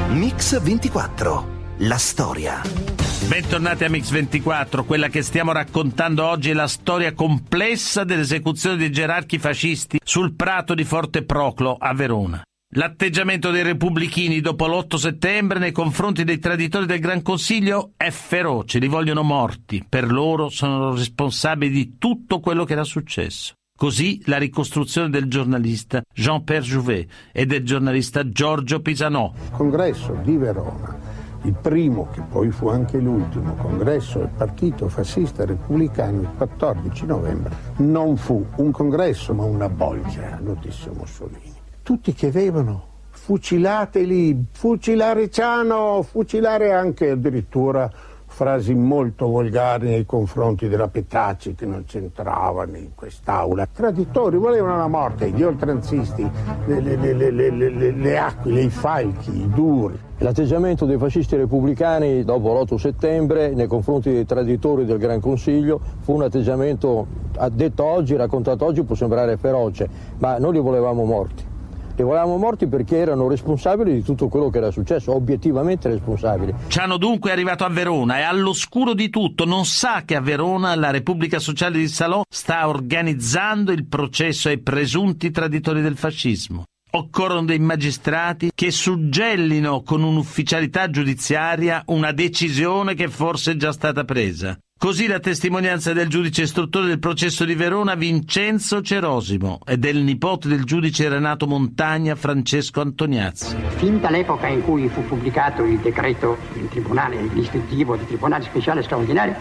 Mix 0.08 0.60
24. 0.60 1.54
La 1.76 1.98
storia. 1.98 2.95
Bentornati 3.28 3.82
a 3.82 3.88
Mix24, 3.88 4.84
quella 4.84 5.08
che 5.08 5.20
stiamo 5.20 5.50
raccontando 5.50 6.24
oggi 6.24 6.50
è 6.50 6.52
la 6.52 6.68
storia 6.68 7.12
complessa 7.12 8.04
dell'esecuzione 8.04 8.76
dei 8.76 8.92
gerarchi 8.92 9.40
fascisti 9.40 9.98
sul 10.02 10.36
prato 10.36 10.74
di 10.74 10.84
Forte 10.84 11.24
Proclo 11.24 11.76
a 11.76 11.92
Verona. 11.92 12.44
L'atteggiamento 12.76 13.50
dei 13.50 13.64
repubblichini 13.64 14.40
dopo 14.40 14.68
l'8 14.68 14.94
settembre 14.94 15.58
nei 15.58 15.72
confronti 15.72 16.22
dei 16.22 16.38
traditori 16.38 16.86
del 16.86 17.00
Gran 17.00 17.22
Consiglio 17.22 17.94
è 17.96 18.10
feroce, 18.10 18.78
li 18.78 18.86
vogliono 18.86 19.24
morti, 19.24 19.84
per 19.86 20.08
loro 20.08 20.48
sono 20.48 20.94
responsabili 20.94 21.72
di 21.72 21.96
tutto 21.98 22.38
quello 22.38 22.64
che 22.64 22.74
era 22.74 22.84
successo. 22.84 23.54
Così 23.76 24.22
la 24.26 24.38
ricostruzione 24.38 25.10
del 25.10 25.26
giornalista 25.26 26.00
Jean-Pierre 26.14 26.64
Jouvet 26.64 27.10
e 27.32 27.44
del 27.44 27.64
giornalista 27.64 28.28
Giorgio 28.28 28.80
Pisanò. 28.80 29.32
Congresso 29.50 30.16
di 30.22 30.36
Verona 30.36 31.15
il 31.46 31.54
primo, 31.54 32.08
che 32.12 32.20
poi 32.20 32.50
fu 32.50 32.68
anche 32.68 32.98
l'ultimo, 32.98 33.54
congresso 33.54 34.18
del 34.18 34.30
Partito 34.36 34.88
Fascista 34.88 35.44
Repubblicano 35.44 36.22
il 36.22 36.28
14 36.36 37.06
novembre, 37.06 37.54
non 37.76 38.16
fu 38.16 38.44
un 38.56 38.70
congresso 38.72 39.32
ma 39.32 39.44
una 39.44 39.68
bolgia, 39.68 40.38
lo 40.42 40.56
disse 40.60 40.90
Mussolini. 40.90 41.54
Tutti 41.82 42.12
chiedevano 42.12 42.94
fucilateli, 43.10 44.46
fucilare 44.52 45.30
Ciano, 45.30 46.02
fucilare 46.02 46.72
anche 46.72 47.10
addirittura 47.10 47.90
frasi 48.36 48.74
molto 48.74 49.28
volgari 49.28 49.88
nei 49.88 50.04
confronti 50.04 50.68
della 50.68 50.88
Petacci 50.88 51.54
che 51.54 51.64
non 51.64 51.84
c'entravano 51.86 52.76
in 52.76 52.90
quest'aula. 52.94 53.66
Traditori 53.72 54.36
volevano 54.36 54.76
la 54.76 54.88
morte, 54.88 55.30
gli 55.30 55.42
oltranzisti, 55.42 56.30
le, 56.66 56.80
le, 56.80 57.14
le, 57.14 57.50
le 57.92 58.18
aquile, 58.18 58.60
i 58.60 58.68
falchi, 58.68 59.34
i 59.34 59.48
duri. 59.48 59.98
L'atteggiamento 60.18 60.84
dei 60.84 60.98
fascisti 60.98 61.34
repubblicani 61.34 62.24
dopo 62.24 62.52
l'8 62.52 62.74
settembre 62.74 63.54
nei 63.54 63.66
confronti 63.66 64.12
dei 64.12 64.26
traditori 64.26 64.84
del 64.84 64.98
Gran 64.98 65.18
Consiglio 65.20 65.80
fu 66.00 66.12
un 66.12 66.24
atteggiamento, 66.24 67.06
detto 67.52 67.84
oggi, 67.84 68.16
raccontato 68.16 68.66
oggi, 68.66 68.82
può 68.82 68.94
sembrare 68.94 69.38
feroce, 69.38 69.88
ma 70.18 70.36
noi 70.36 70.52
li 70.52 70.60
volevamo 70.60 71.04
morti. 71.04 71.54
Li 71.96 72.02
volevamo 72.02 72.36
morti 72.36 72.66
perché 72.66 72.98
erano 72.98 73.26
responsabili 73.26 73.94
di 73.94 74.02
tutto 74.02 74.28
quello 74.28 74.50
che 74.50 74.58
era 74.58 74.70
successo, 74.70 75.14
obiettivamente 75.14 75.88
responsabili. 75.88 76.54
Ciano 76.68 76.98
dunque 76.98 77.30
è 77.30 77.32
arrivato 77.32 77.64
a 77.64 77.70
Verona 77.70 78.18
e 78.18 78.22
all'oscuro 78.22 78.92
di 78.92 79.08
tutto 79.08 79.46
non 79.46 79.64
sa 79.64 80.02
che 80.04 80.14
a 80.14 80.20
Verona 80.20 80.74
la 80.74 80.90
Repubblica 80.90 81.38
Sociale 81.38 81.78
di 81.78 81.88
Salò 81.88 82.22
sta 82.28 82.68
organizzando 82.68 83.72
il 83.72 83.86
processo 83.86 84.48
ai 84.48 84.58
presunti 84.58 85.30
traditori 85.30 85.80
del 85.80 85.96
fascismo. 85.96 86.64
Occorrono 86.90 87.46
dei 87.46 87.58
magistrati 87.58 88.50
che 88.54 88.70
suggellino 88.70 89.82
con 89.82 90.02
un'ufficialità 90.02 90.90
giudiziaria 90.90 91.82
una 91.86 92.12
decisione 92.12 92.94
che 92.94 93.08
forse 93.08 93.52
è 93.52 93.56
già 93.56 93.72
stata 93.72 94.04
presa. 94.04 94.56
Così 94.78 95.06
la 95.06 95.20
testimonianza 95.20 95.94
del 95.94 96.06
giudice 96.06 96.42
istruttore 96.42 96.86
del 96.86 96.98
processo 96.98 97.46
di 97.46 97.54
Verona 97.54 97.94
Vincenzo 97.94 98.82
Cerosimo 98.82 99.60
e 99.64 99.78
del 99.78 99.96
nipote 99.96 100.48
del 100.48 100.64
giudice 100.64 101.08
Renato 101.08 101.46
Montagna 101.46 102.14
Francesco 102.14 102.82
Antoniazzi. 102.82 103.56
Fin 103.76 104.00
dall'epoca 104.00 104.48
in 104.48 104.62
cui 104.62 104.86
fu 104.90 105.02
pubblicato 105.02 105.64
il 105.64 105.78
decreto 105.78 106.36
del 106.52 106.68
tribunale 106.68 107.16
istitutivo 107.32 107.96
del 107.96 108.06
Tribunale 108.06 108.44
Speciale 108.44 108.82
Straordinario, 108.82 109.34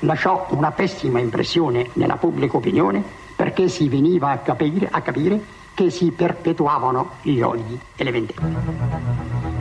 lasciò 0.00 0.46
una 0.50 0.70
pessima 0.70 1.18
impressione 1.18 1.88
nella 1.94 2.16
pubblica 2.16 2.58
opinione 2.58 3.02
perché 3.34 3.68
si 3.68 3.88
veniva 3.88 4.32
a 4.32 4.38
capire, 4.38 4.86
a 4.90 5.00
capire 5.00 5.42
che 5.74 5.90
si 5.90 6.10
perpetuavano 6.10 7.12
gli 7.22 7.40
odi 7.40 7.78
e 7.96 8.04
le 8.04 8.10
vendette. 8.10 8.42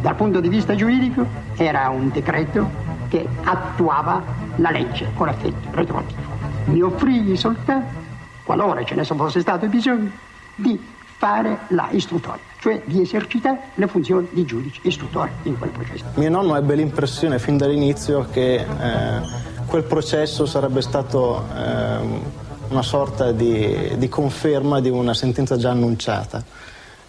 Dal 0.01 0.15
punto 0.15 0.39
di 0.39 0.49
vista 0.49 0.75
giuridico 0.75 1.25
era 1.55 1.89
un 1.89 2.09
decreto 2.09 2.69
che 3.07 3.27
attuava 3.43 4.23
la 4.55 4.71
legge 4.71 5.09
con 5.15 5.29
effetto 5.29 5.69
retroattivo. 5.71 6.21
Mi 6.65 6.81
offrì 6.81 7.35
soltanto, 7.35 7.99
qualora 8.43 8.83
ce 8.83 8.95
ne 8.95 9.03
fosse 9.03 9.41
stato 9.41 9.67
bisogno, 9.67 10.09
di 10.55 10.79
fare 11.17 11.59
la 11.67 11.87
istruttoria, 11.91 12.41
cioè 12.59 12.81
di 12.85 13.01
esercitare 13.01 13.59
le 13.75 13.87
funzioni 13.87 14.27
di 14.31 14.43
giudice 14.43 14.79
istruttore 14.83 15.31
in 15.43 15.57
quel 15.57 15.69
processo. 15.69 16.05
Mio 16.15 16.29
nonno 16.29 16.55
ebbe 16.55 16.73
l'impressione 16.73 17.37
fin 17.37 17.57
dall'inizio 17.57 18.27
che 18.31 18.55
eh, 18.55 19.21
quel 19.67 19.83
processo 19.83 20.47
sarebbe 20.47 20.81
stato 20.81 21.45
eh, 21.55 22.40
una 22.71 22.81
sorta 22.81 23.31
di, 23.31 23.95
di 23.97 24.09
conferma 24.09 24.79
di 24.79 24.89
una 24.89 25.13
sentenza 25.13 25.57
già 25.57 25.71
annunciata 25.71 26.43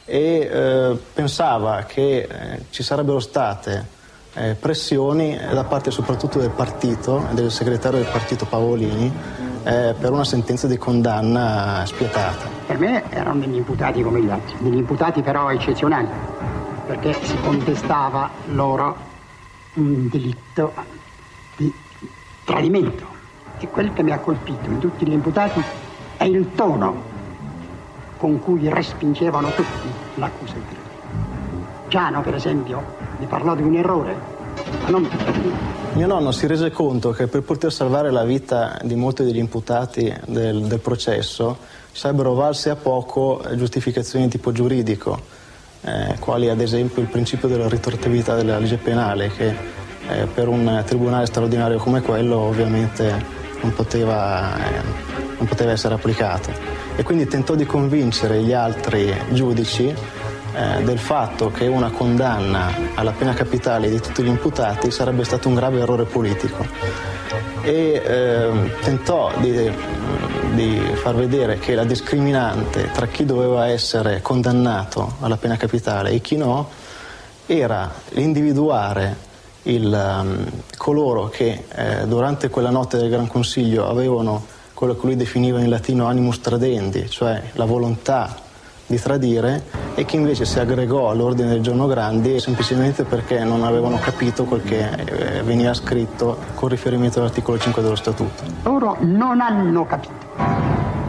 e 0.04 0.50
eh, 0.50 0.98
pensava 1.12 1.84
che 1.84 2.28
eh, 2.28 2.64
ci 2.70 2.82
sarebbero 2.82 3.20
state 3.20 4.00
eh, 4.34 4.56
pressioni 4.58 5.38
da 5.38 5.64
parte 5.64 5.90
soprattutto 5.90 6.40
del 6.40 6.50
partito, 6.50 7.26
del 7.32 7.50
segretario 7.50 8.00
del 8.00 8.10
partito 8.10 8.44
Paolini, 8.44 9.12
eh, 9.62 9.94
per 9.98 10.10
una 10.10 10.24
sentenza 10.24 10.66
di 10.66 10.76
condanna 10.76 11.84
spietata. 11.86 12.48
Per 12.66 12.78
me 12.78 13.04
erano 13.10 13.40
degli 13.40 13.56
imputati 13.56 14.02
come 14.02 14.20
gli 14.20 14.30
altri, 14.30 14.56
degli 14.58 14.78
imputati 14.78 15.22
però 15.22 15.50
eccezionali, 15.50 16.08
perché 16.86 17.16
si 17.22 17.36
contestava 17.40 18.30
loro 18.46 18.96
un 19.74 20.08
delitto 20.08 20.72
di 21.56 21.72
tradimento. 22.44 23.11
E 23.62 23.68
quel 23.68 23.92
che 23.92 24.02
mi 24.02 24.10
ha 24.10 24.18
colpito 24.18 24.68
in 24.68 24.80
tutti 24.80 25.06
gli 25.06 25.12
imputati 25.12 25.62
è 26.16 26.24
il 26.24 26.52
tono 26.56 27.00
con 28.16 28.40
cui 28.40 28.68
respingevano 28.68 29.50
tutti 29.50 29.88
l'accusa 30.16 30.54
di 30.54 30.64
tradimento. 30.64 31.88
Giano, 31.88 32.22
per 32.22 32.34
esempio, 32.34 32.82
mi 33.18 33.26
parlò 33.26 33.54
di 33.54 33.62
un 33.62 33.76
errore, 33.76 34.16
ma 34.82 34.88
non 34.88 35.02
di 35.02 35.16
tradimento. 35.16 35.80
Mio 35.92 36.06
nonno 36.08 36.32
si 36.32 36.48
rese 36.48 36.72
conto 36.72 37.12
che 37.12 37.28
per 37.28 37.42
poter 37.42 37.72
salvare 37.72 38.10
la 38.10 38.24
vita 38.24 38.80
di 38.82 38.96
molti 38.96 39.22
degli 39.22 39.38
imputati 39.38 40.12
del, 40.26 40.62
del 40.62 40.80
processo 40.80 41.58
sarebbero 41.92 42.34
valse 42.34 42.68
a 42.70 42.76
poco 42.76 43.40
giustificazioni 43.54 44.24
di 44.24 44.30
tipo 44.32 44.50
giuridico, 44.50 45.20
eh, 45.82 46.16
quali 46.18 46.48
ad 46.48 46.60
esempio 46.60 47.00
il 47.00 47.08
principio 47.08 47.46
della 47.46 47.68
ritortività 47.68 48.34
della 48.34 48.58
legge 48.58 48.78
penale, 48.78 49.28
che 49.28 49.54
eh, 50.08 50.26
per 50.26 50.48
un 50.48 50.82
tribunale 50.84 51.26
straordinario 51.26 51.78
come 51.78 52.00
quello 52.00 52.38
ovviamente 52.38 53.41
non 53.62 53.72
poteva, 53.72 54.56
non 55.38 55.46
poteva 55.46 55.72
essere 55.72 55.94
applicato. 55.94 56.52
E 56.94 57.02
quindi 57.02 57.26
tentò 57.26 57.54
di 57.54 57.64
convincere 57.64 58.42
gli 58.42 58.52
altri 58.52 59.14
giudici 59.30 59.94
eh, 60.54 60.82
del 60.82 60.98
fatto 60.98 61.50
che 61.50 61.66
una 61.66 61.90
condanna 61.90 62.70
alla 62.94 63.12
pena 63.12 63.32
capitale 63.32 63.88
di 63.88 63.98
tutti 64.00 64.22
gli 64.22 64.28
imputati 64.28 64.90
sarebbe 64.90 65.24
stato 65.24 65.48
un 65.48 65.54
grave 65.54 65.80
errore 65.80 66.04
politico 66.04 66.66
e 67.62 68.02
eh, 68.04 68.70
tentò 68.82 69.32
di, 69.38 69.72
di, 70.52 70.78
far 70.94 71.14
vedere 71.14 71.58
che 71.58 71.74
la 71.74 71.84
discriminante 71.84 72.90
tra 72.92 73.06
chi 73.06 73.24
doveva 73.24 73.68
essere 73.68 74.20
condannato 74.20 75.14
alla 75.20 75.38
pena 75.38 75.56
capitale 75.56 76.10
e 76.10 76.20
chi 76.20 76.36
no 76.36 76.68
era 77.46 77.90
l'individuare 78.10 79.30
il, 79.64 80.20
um, 80.20 80.44
coloro 80.76 81.28
che 81.28 81.64
eh, 81.74 82.06
durante 82.06 82.48
quella 82.48 82.70
notte 82.70 82.96
del 82.96 83.10
Gran 83.10 83.26
Consiglio 83.26 83.88
avevano 83.88 84.44
quello 84.74 84.96
che 84.96 85.06
lui 85.06 85.16
definiva 85.16 85.60
in 85.60 85.68
latino 85.68 86.06
animus 86.06 86.40
tradendi, 86.40 87.08
cioè 87.08 87.40
la 87.52 87.64
volontà 87.64 88.34
di 88.86 88.98
tradire 88.98 89.64
e 89.94 90.04
che 90.04 90.16
invece 90.16 90.44
si 90.44 90.58
aggregò 90.58 91.10
all'ordine 91.10 91.48
del 91.48 91.60
giorno 91.60 91.86
Grandi 91.86 92.40
semplicemente 92.40 93.04
perché 93.04 93.42
non 93.44 93.62
avevano 93.62 93.98
capito 93.98 94.44
quel 94.44 94.62
che 94.62 94.90
eh, 94.90 95.42
veniva 95.42 95.72
scritto 95.72 96.36
con 96.54 96.68
riferimento 96.68 97.20
all'articolo 97.20 97.58
5 97.58 97.80
dello 97.82 97.96
Statuto. 97.96 98.42
Loro 98.64 98.96
non 99.00 99.40
hanno 99.40 99.86
capito 99.86 100.12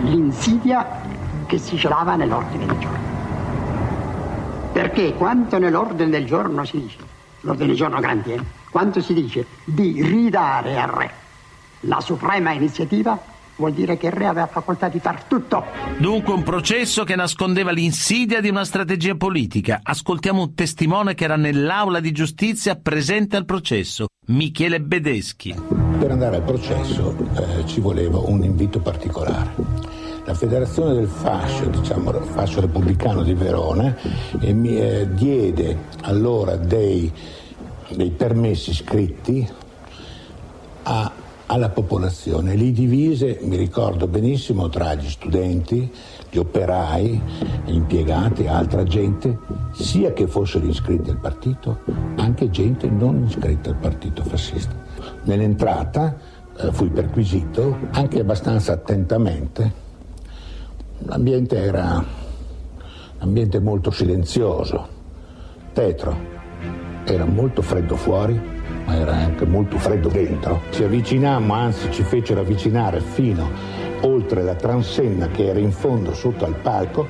l'insidia 0.01 1.01
che 1.45 1.57
si 1.57 1.77
celava 1.77 2.15
nell'ordine 2.15 2.65
del 2.65 2.77
giorno. 2.77 3.12
Perché 4.72 5.13
quanto 5.13 5.57
nell'ordine 5.57 6.10
del 6.10 6.25
giorno 6.25 6.65
si 6.65 6.79
dice, 6.79 6.98
l'ordine 7.43 7.67
del 7.67 7.75
giorno 7.75 8.00
Grandi, 8.00 8.33
eh, 8.33 8.41
quanto 8.69 9.01
si 9.01 9.13
dice 9.13 9.45
di 9.63 10.01
ridare 10.01 10.79
al 10.79 10.89
re 10.89 11.12
la 11.85 12.00
suprema 12.00 12.51
iniziativa, 12.51 13.19
vuol 13.55 13.73
dire 13.73 13.97
che 13.97 14.07
il 14.07 14.13
re 14.13 14.25
aveva 14.25 14.47
facoltà 14.47 14.88
di 14.88 15.00
far 15.00 15.23
tutto. 15.23 15.63
Dunque 15.97 16.33
un 16.33 16.43
processo 16.43 17.03
che 17.03 17.15
nascondeva 17.15 17.71
l'insidia 17.71 18.41
di 18.41 18.50
una 18.50 18.65
strategia 18.65 19.15
politica. 19.15 19.79
Ascoltiamo 19.83 20.41
un 20.41 20.53
testimone 20.55 21.13
che 21.13 21.25
era 21.25 21.35
nell'aula 21.35 22.00
di 22.00 22.12
giustizia 22.12 22.75
presente 22.75 23.35
al 23.35 23.45
processo, 23.45 24.07
Michele 24.27 24.81
Bedeschi. 24.81 25.55
Per 26.00 26.12
andare 26.12 26.38
al 26.38 26.43
processo 26.43 27.15
eh, 27.35 27.67
ci 27.67 27.79
voleva 27.79 28.19
un 28.19 28.43
invito 28.43 28.79
particolare. 28.79 29.92
La 30.25 30.34
Federazione 30.34 30.94
del 30.94 31.08
Fascio, 31.08 31.65
diciamo 31.65 32.12
Fascio 32.12 32.62
Repubblicano 32.62 33.24
di 33.24 33.34
Verona, 33.34 33.96
mi 34.39 34.77
eh, 34.77 35.08
diede 35.13 35.78
allora 36.02 36.56
dei, 36.56 37.12
dei 37.89 38.10
permessi 38.12 38.74
scritti 38.74 39.47
a 40.84 41.12
alla 41.54 41.69
popolazione, 41.69 42.56
li 42.56 42.71
divise, 42.71 43.38
mi 43.41 43.58
ricordo 43.58 44.08
benissimo, 44.08 44.69
tra 44.69 44.95
gli 44.95 45.08
studenti, 45.08 45.91
gli 46.32 46.38
operai, 46.38 47.21
gli 47.65 47.74
impiegati, 47.74 48.47
altra 48.47 48.84
gente, 48.84 49.38
sia 49.74 50.13
che 50.13 50.26
fossero 50.26 50.65
iscritti 50.65 51.12
al 51.12 51.19
partito, 51.19 51.80
anche 52.15 52.50
gente 52.50 52.89
non 52.89 53.26
iscritta 53.28 53.69
al 53.69 53.76
partito 53.76 54.24
fascista. 54.24 54.74
Nell'entrata 55.24 56.15
eh, 56.58 56.71
fui 56.71 56.89
perquisito 56.89 57.78
anche 57.91 58.19
abbastanza 58.19 58.74
attentamente. 58.74 59.83
L'ambiente 61.06 61.58
era 61.58 61.98
un 61.98 62.06
ambiente 63.20 63.60
molto 63.60 63.92
silenzioso, 63.92 64.88
tetro, 65.74 66.16
era 67.06 67.26
molto 67.26 67.62
freddo 67.62 67.96
fuori 67.96 68.52
ma 68.86 68.96
era 68.96 69.13
anche 69.13 69.46
molto 69.46 69.78
freddo 69.78 70.10
dentro. 70.10 70.62
Ci 70.72 70.84
avvicinammo, 70.84 71.54
anzi 71.54 71.92
ci 71.92 72.04
fecero 72.04 72.42
avvicinare 72.42 73.00
fino 73.00 73.50
oltre 74.02 74.44
la 74.44 74.56
transenna 74.56 75.28
che 75.28 75.48
era 75.48 75.60
in 75.60 75.72
fondo 75.72 76.13
sotto 76.13 76.46
al 76.46 76.56
palco. 76.56 77.08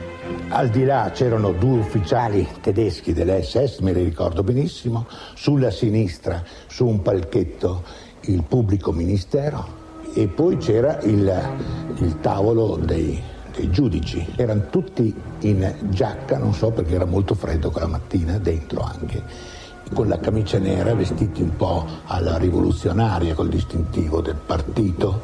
Al 0.49 0.69
di 0.69 0.83
là 0.83 1.09
c'erano 1.13 1.51
due 1.51 1.79
ufficiali 1.79 2.47
tedeschi 2.61 3.13
dell'SS, 3.13 3.79
me 3.79 3.93
li 3.93 4.03
ricordo 4.03 4.43
benissimo, 4.43 5.07
sulla 5.35 5.71
sinistra, 5.71 6.43
su 6.67 6.85
un 6.85 7.01
palchetto, 7.01 7.83
il 8.21 8.43
pubblico 8.43 8.91
ministero 8.91 9.81
e 10.13 10.27
poi 10.27 10.57
c'era 10.57 10.99
il, 11.01 11.55
il 11.97 12.19
tavolo 12.19 12.77
dei, 12.77 13.19
dei 13.55 13.69
giudici. 13.69 14.25
Erano 14.35 14.67
tutti 14.69 15.13
in 15.41 15.73
giacca, 15.89 16.37
non 16.37 16.53
so 16.53 16.71
perché 16.71 16.95
era 16.95 17.05
molto 17.05 17.35
freddo 17.35 17.71
quella 17.71 17.87
mattina, 17.87 18.37
dentro 18.37 18.81
anche 18.81 19.61
con 19.93 20.07
la 20.07 20.19
camicia 20.19 20.57
nera, 20.57 20.95
vestiti 20.95 21.41
un 21.41 21.55
po' 21.55 21.85
alla 22.05 22.37
rivoluzionaria 22.37 23.35
col 23.35 23.49
distintivo 23.49 24.21
del 24.21 24.35
partito 24.35 25.21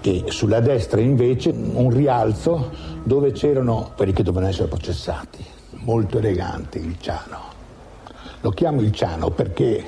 e 0.00 0.24
sulla 0.28 0.60
destra 0.60 1.00
invece 1.00 1.50
un 1.50 1.90
rialzo 1.90 2.70
dove 3.02 3.32
c'erano 3.32 3.92
quelli 3.96 4.12
che 4.12 4.22
dovevano 4.22 4.50
essere 4.50 4.68
processati, 4.68 5.44
molto 5.80 6.18
eleganti, 6.18 6.78
il 6.78 6.96
Ciano. 7.00 7.52
Lo 8.40 8.50
chiamo 8.50 8.80
il 8.80 8.92
Ciano 8.92 9.30
perché 9.30 9.84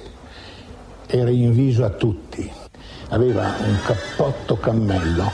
era 1.07 1.31
in 1.31 1.53
viso 1.53 1.85
a 1.85 1.91
tutti, 1.91 2.51
aveva 3.11 3.55
un 3.65 3.79
cappotto 3.85 4.57
cammello, 4.57 5.31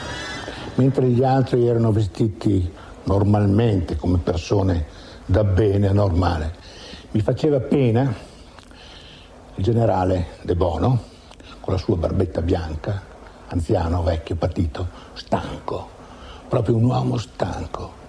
mentre 0.74 1.06
gli 1.08 1.22
altri 1.22 1.66
erano 1.66 1.92
vestiti 1.92 2.70
normalmente 3.04 3.96
come 3.96 4.18
persone 4.18 4.86
da 5.26 5.44
bene, 5.44 5.92
normale. 5.92 6.54
Mi 7.10 7.20
faceva 7.20 7.60
pena 7.60 8.12
il 9.54 9.62
generale 9.62 10.26
De 10.42 10.54
Bono, 10.54 11.00
con 11.60 11.74
la 11.74 11.78
sua 11.78 11.96
barbetta 11.96 12.40
bianca, 12.40 13.02
anziano, 13.48 14.02
vecchio, 14.02 14.36
patito, 14.36 14.88
stanco, 15.12 15.88
proprio 16.48 16.76
un 16.76 16.84
uomo 16.84 17.18
stanco. 17.18 18.00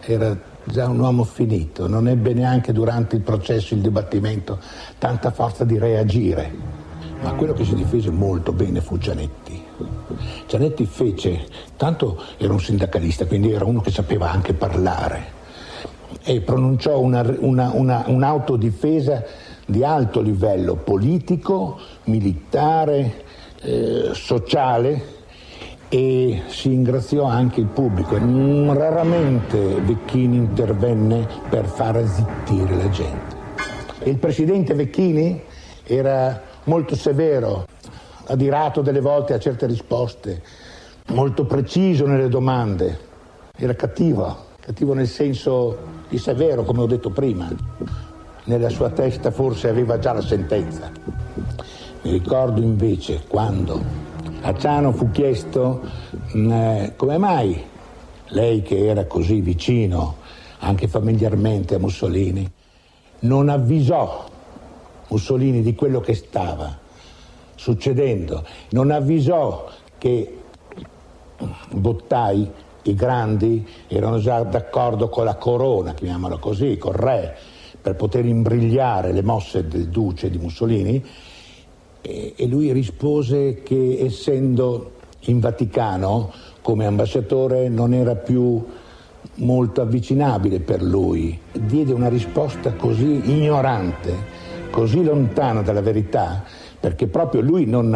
Era 0.00 0.36
già 0.64 0.88
un 0.88 0.98
uomo 0.98 1.24
finito, 1.24 1.86
non 1.86 2.08
ebbe 2.08 2.34
neanche 2.34 2.72
durante 2.72 3.16
il 3.16 3.22
processo, 3.22 3.74
il 3.74 3.80
dibattimento, 3.80 4.58
tanta 4.98 5.30
forza 5.30 5.64
di 5.64 5.78
reagire. 5.78 6.50
Ma 7.20 7.32
quello 7.32 7.52
che 7.52 7.64
si 7.64 7.74
difese 7.74 8.10
molto 8.10 8.52
bene 8.52 8.80
fu 8.80 8.98
Gianetti. 8.98 9.67
Gianetti 10.46 10.86
fece, 10.86 11.46
tanto 11.76 12.20
era 12.36 12.52
un 12.52 12.60
sindacalista, 12.60 13.26
quindi 13.26 13.52
era 13.52 13.64
uno 13.64 13.80
che 13.80 13.90
sapeva 13.90 14.30
anche 14.30 14.54
parlare, 14.54 15.36
e 16.24 16.40
pronunciò 16.40 16.98
una, 16.98 17.24
una, 17.38 17.70
una, 17.74 18.04
un'autodifesa 18.06 19.24
di 19.66 19.84
alto 19.84 20.20
livello 20.20 20.76
politico, 20.76 21.78
militare, 22.04 23.24
eh, 23.60 24.10
sociale 24.12 25.16
e 25.88 26.42
si 26.46 26.72
ingraziò 26.72 27.24
anche 27.24 27.60
il 27.60 27.66
pubblico. 27.66 28.16
Raramente 28.18 29.58
Vecchini 29.58 30.36
intervenne 30.36 31.26
per 31.48 31.66
far 31.66 32.06
zittire 32.06 32.76
la 32.76 32.88
gente. 32.90 33.36
il 34.04 34.16
presidente 34.16 34.74
Vecchini 34.74 35.42
era 35.84 36.42
molto 36.64 36.94
severo, 36.94 37.66
adirato 38.28 38.82
delle 38.82 39.00
volte 39.00 39.34
a 39.34 39.38
certe 39.38 39.66
risposte, 39.66 40.42
molto 41.08 41.44
preciso 41.44 42.06
nelle 42.06 42.28
domande, 42.28 42.98
era 43.56 43.74
cattivo, 43.74 44.46
cattivo 44.60 44.94
nel 44.94 45.08
senso 45.08 45.96
di 46.08 46.18
severo, 46.18 46.62
come 46.64 46.82
ho 46.82 46.86
detto 46.86 47.10
prima? 47.10 47.48
Nella 48.44 48.68
sua 48.68 48.90
testa 48.90 49.30
forse 49.30 49.68
aveva 49.68 49.98
già 49.98 50.12
la 50.12 50.22
sentenza. 50.22 50.90
Mi 52.02 52.12
ricordo 52.12 52.60
invece 52.60 53.24
quando 53.26 53.82
A 54.42 54.54
Ciano 54.54 54.92
fu 54.92 55.10
chiesto 55.10 55.80
mh, 56.32 56.50
eh, 56.52 56.92
come 56.96 57.18
mai 57.18 57.60
lei 58.28 58.62
che 58.62 58.86
era 58.86 59.04
così 59.06 59.40
vicino 59.40 60.16
anche 60.60 60.86
familiarmente 60.86 61.74
a 61.74 61.78
Mussolini 61.78 62.48
non 63.20 63.48
avvisò 63.48 64.26
Mussolini 65.08 65.62
di 65.62 65.74
quello 65.74 66.00
che 66.00 66.14
stava 66.14 66.78
succedendo, 67.58 68.44
non 68.70 68.92
avvisò 68.92 69.68
che 69.98 70.38
Bottai, 71.72 72.50
i 72.82 72.94
grandi, 72.94 73.66
erano 73.88 74.18
già 74.18 74.42
d'accordo 74.44 75.08
con 75.08 75.24
la 75.24 75.34
corona, 75.34 75.92
chiamiamola 75.92 76.38
così, 76.38 76.78
col 76.78 76.94
re, 76.94 77.36
per 77.80 77.96
poter 77.96 78.24
imbrigliare 78.24 79.12
le 79.12 79.22
mosse 79.22 79.66
del 79.66 79.88
duce 79.88 80.30
di 80.30 80.38
Mussolini 80.38 81.04
e, 82.00 82.32
e 82.36 82.46
lui 82.46 82.72
rispose 82.72 83.62
che 83.62 83.98
essendo 84.00 84.92
in 85.22 85.40
Vaticano 85.40 86.32
come 86.62 86.86
ambasciatore 86.86 87.68
non 87.68 87.92
era 87.92 88.14
più 88.14 88.64
molto 89.36 89.80
avvicinabile 89.80 90.60
per 90.60 90.82
lui. 90.82 91.38
Diede 91.52 91.92
una 91.92 92.08
risposta 92.08 92.72
così 92.72 93.20
ignorante, 93.30 94.14
così 94.70 95.02
lontana 95.02 95.62
dalla 95.62 95.82
verità, 95.82 96.44
perché 96.80 97.06
proprio 97.06 97.40
lui 97.40 97.66
non, 97.66 97.90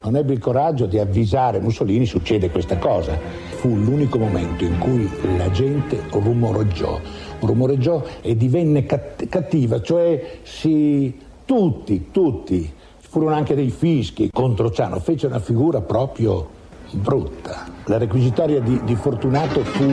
non 0.00 0.16
ebbe 0.16 0.32
il 0.32 0.38
coraggio 0.38 0.86
di 0.86 0.98
avvisare 0.98 1.60
Mussolini 1.60 2.06
succede 2.06 2.50
questa 2.50 2.78
cosa. 2.78 3.18
Fu 3.56 3.76
l'unico 3.76 4.18
momento 4.18 4.64
in 4.64 4.78
cui 4.78 5.10
la 5.36 5.50
gente 5.50 6.02
rumoreggiò, 6.10 6.98
rumoreggiò 7.40 8.02
e 8.20 8.36
divenne 8.36 8.86
cattiva, 8.86 9.80
cioè 9.82 10.38
si, 10.42 11.18
tutti, 11.44 12.08
tutti, 12.10 12.72
furono 12.98 13.34
anche 13.34 13.54
dei 13.54 13.70
fischi 13.70 14.30
contro 14.32 14.70
Ciano, 14.70 15.00
fece 15.00 15.26
una 15.26 15.40
figura 15.40 15.80
proprio 15.80 16.48
brutta. 16.92 17.66
La 17.84 17.98
requisitoria 17.98 18.60
di, 18.60 18.82
di 18.84 18.94
Fortunato 18.94 19.64
fu 19.64 19.92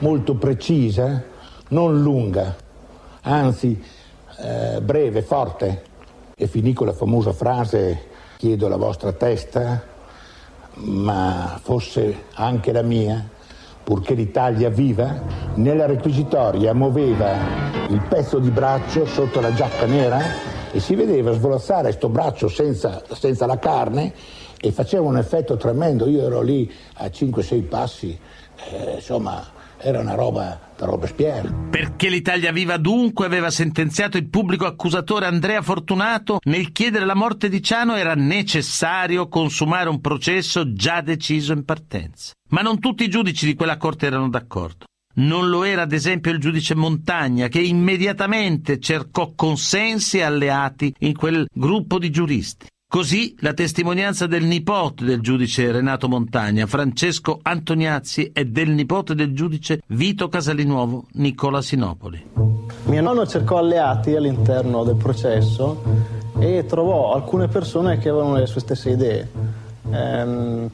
molto 0.00 0.34
precisa, 0.34 1.22
non 1.68 2.02
lunga, 2.02 2.56
anzi 3.22 3.80
eh, 4.38 4.80
breve, 4.82 5.22
forte, 5.22 5.82
e 6.34 6.46
finì 6.46 6.72
con 6.72 6.86
la 6.86 6.92
famosa 6.92 7.32
frase 7.32 8.10
chiedo 8.36 8.68
la 8.68 8.76
vostra 8.76 9.12
testa, 9.12 9.82
ma 10.74 11.58
fosse 11.62 12.24
anche 12.34 12.72
la 12.72 12.82
mia, 12.82 13.28
purché 13.84 14.14
l'Italia 14.14 14.68
viva, 14.68 15.22
nella 15.54 15.86
requisitoria 15.86 16.74
muoveva 16.74 17.34
il 17.88 18.02
pezzo 18.08 18.38
di 18.38 18.50
braccio 18.50 19.06
sotto 19.06 19.40
la 19.40 19.52
giacca 19.52 19.86
nera 19.86 20.20
e 20.72 20.80
si 20.80 20.94
vedeva 20.94 21.32
svolazzare 21.32 21.82
questo 21.82 22.08
braccio 22.08 22.48
senza, 22.48 23.02
senza 23.12 23.46
la 23.46 23.58
carne 23.58 24.12
e 24.58 24.72
faceva 24.72 25.06
un 25.06 25.18
effetto 25.18 25.56
tremendo. 25.56 26.08
Io 26.08 26.24
ero 26.24 26.40
lì 26.40 26.72
a 26.94 27.06
5-6 27.06 27.68
passi, 27.68 28.18
eh, 28.70 28.94
insomma, 28.94 29.51
era 29.82 29.98
una 29.98 30.14
roba 30.14 30.70
da 30.76 30.86
Robespierre. 30.86 31.52
Perché 31.70 32.08
l'Italia 32.08 32.52
Viva 32.52 32.76
dunque 32.76 33.26
aveva 33.26 33.50
sentenziato 33.50 34.16
il 34.16 34.28
pubblico 34.28 34.64
accusatore 34.64 35.26
Andrea 35.26 35.60
Fortunato 35.60 36.38
nel 36.44 36.70
chiedere 36.72 37.04
la 37.04 37.14
morte 37.14 37.48
di 37.48 37.62
Ciano 37.62 37.96
era 37.96 38.14
necessario 38.14 39.28
consumare 39.28 39.88
un 39.88 40.00
processo 40.00 40.72
già 40.72 41.00
deciso 41.00 41.52
in 41.52 41.64
partenza. 41.64 42.32
Ma 42.50 42.62
non 42.62 42.78
tutti 42.78 43.04
i 43.04 43.08
giudici 43.08 43.44
di 43.44 43.54
quella 43.54 43.76
corte 43.76 44.06
erano 44.06 44.28
d'accordo. 44.28 44.86
Non 45.14 45.48
lo 45.48 45.64
era 45.64 45.82
ad 45.82 45.92
esempio 45.92 46.30
il 46.30 46.38
giudice 46.38 46.74
Montagna 46.74 47.48
che 47.48 47.60
immediatamente 47.60 48.78
cercò 48.78 49.32
consensi 49.34 50.18
e 50.18 50.22
alleati 50.22 50.94
in 51.00 51.14
quel 51.14 51.46
gruppo 51.52 51.98
di 51.98 52.10
giuristi. 52.10 52.66
Così 52.92 53.34
la 53.38 53.54
testimonianza 53.54 54.26
del 54.26 54.44
nipote 54.44 55.06
del 55.06 55.22
giudice 55.22 55.72
Renato 55.72 56.10
Montagna, 56.10 56.66
Francesco 56.66 57.38
Antoniazzi, 57.40 58.32
e 58.34 58.44
del 58.44 58.68
nipote 58.68 59.14
del 59.14 59.32
giudice 59.32 59.80
Vito 59.86 60.28
Casalinuovo, 60.28 61.06
Nicola 61.12 61.62
Sinopoli. 61.62 62.22
Mio 62.82 63.00
nonno 63.00 63.26
cercò 63.26 63.56
alleati 63.56 64.14
all'interno 64.14 64.84
del 64.84 64.96
processo 64.96 65.82
e 66.38 66.66
trovò 66.66 67.14
alcune 67.14 67.48
persone 67.48 67.96
che 67.96 68.10
avevano 68.10 68.36
le 68.36 68.44
sue 68.44 68.60
stesse 68.60 68.90
idee. 68.90 69.30
Ehm, 69.90 70.68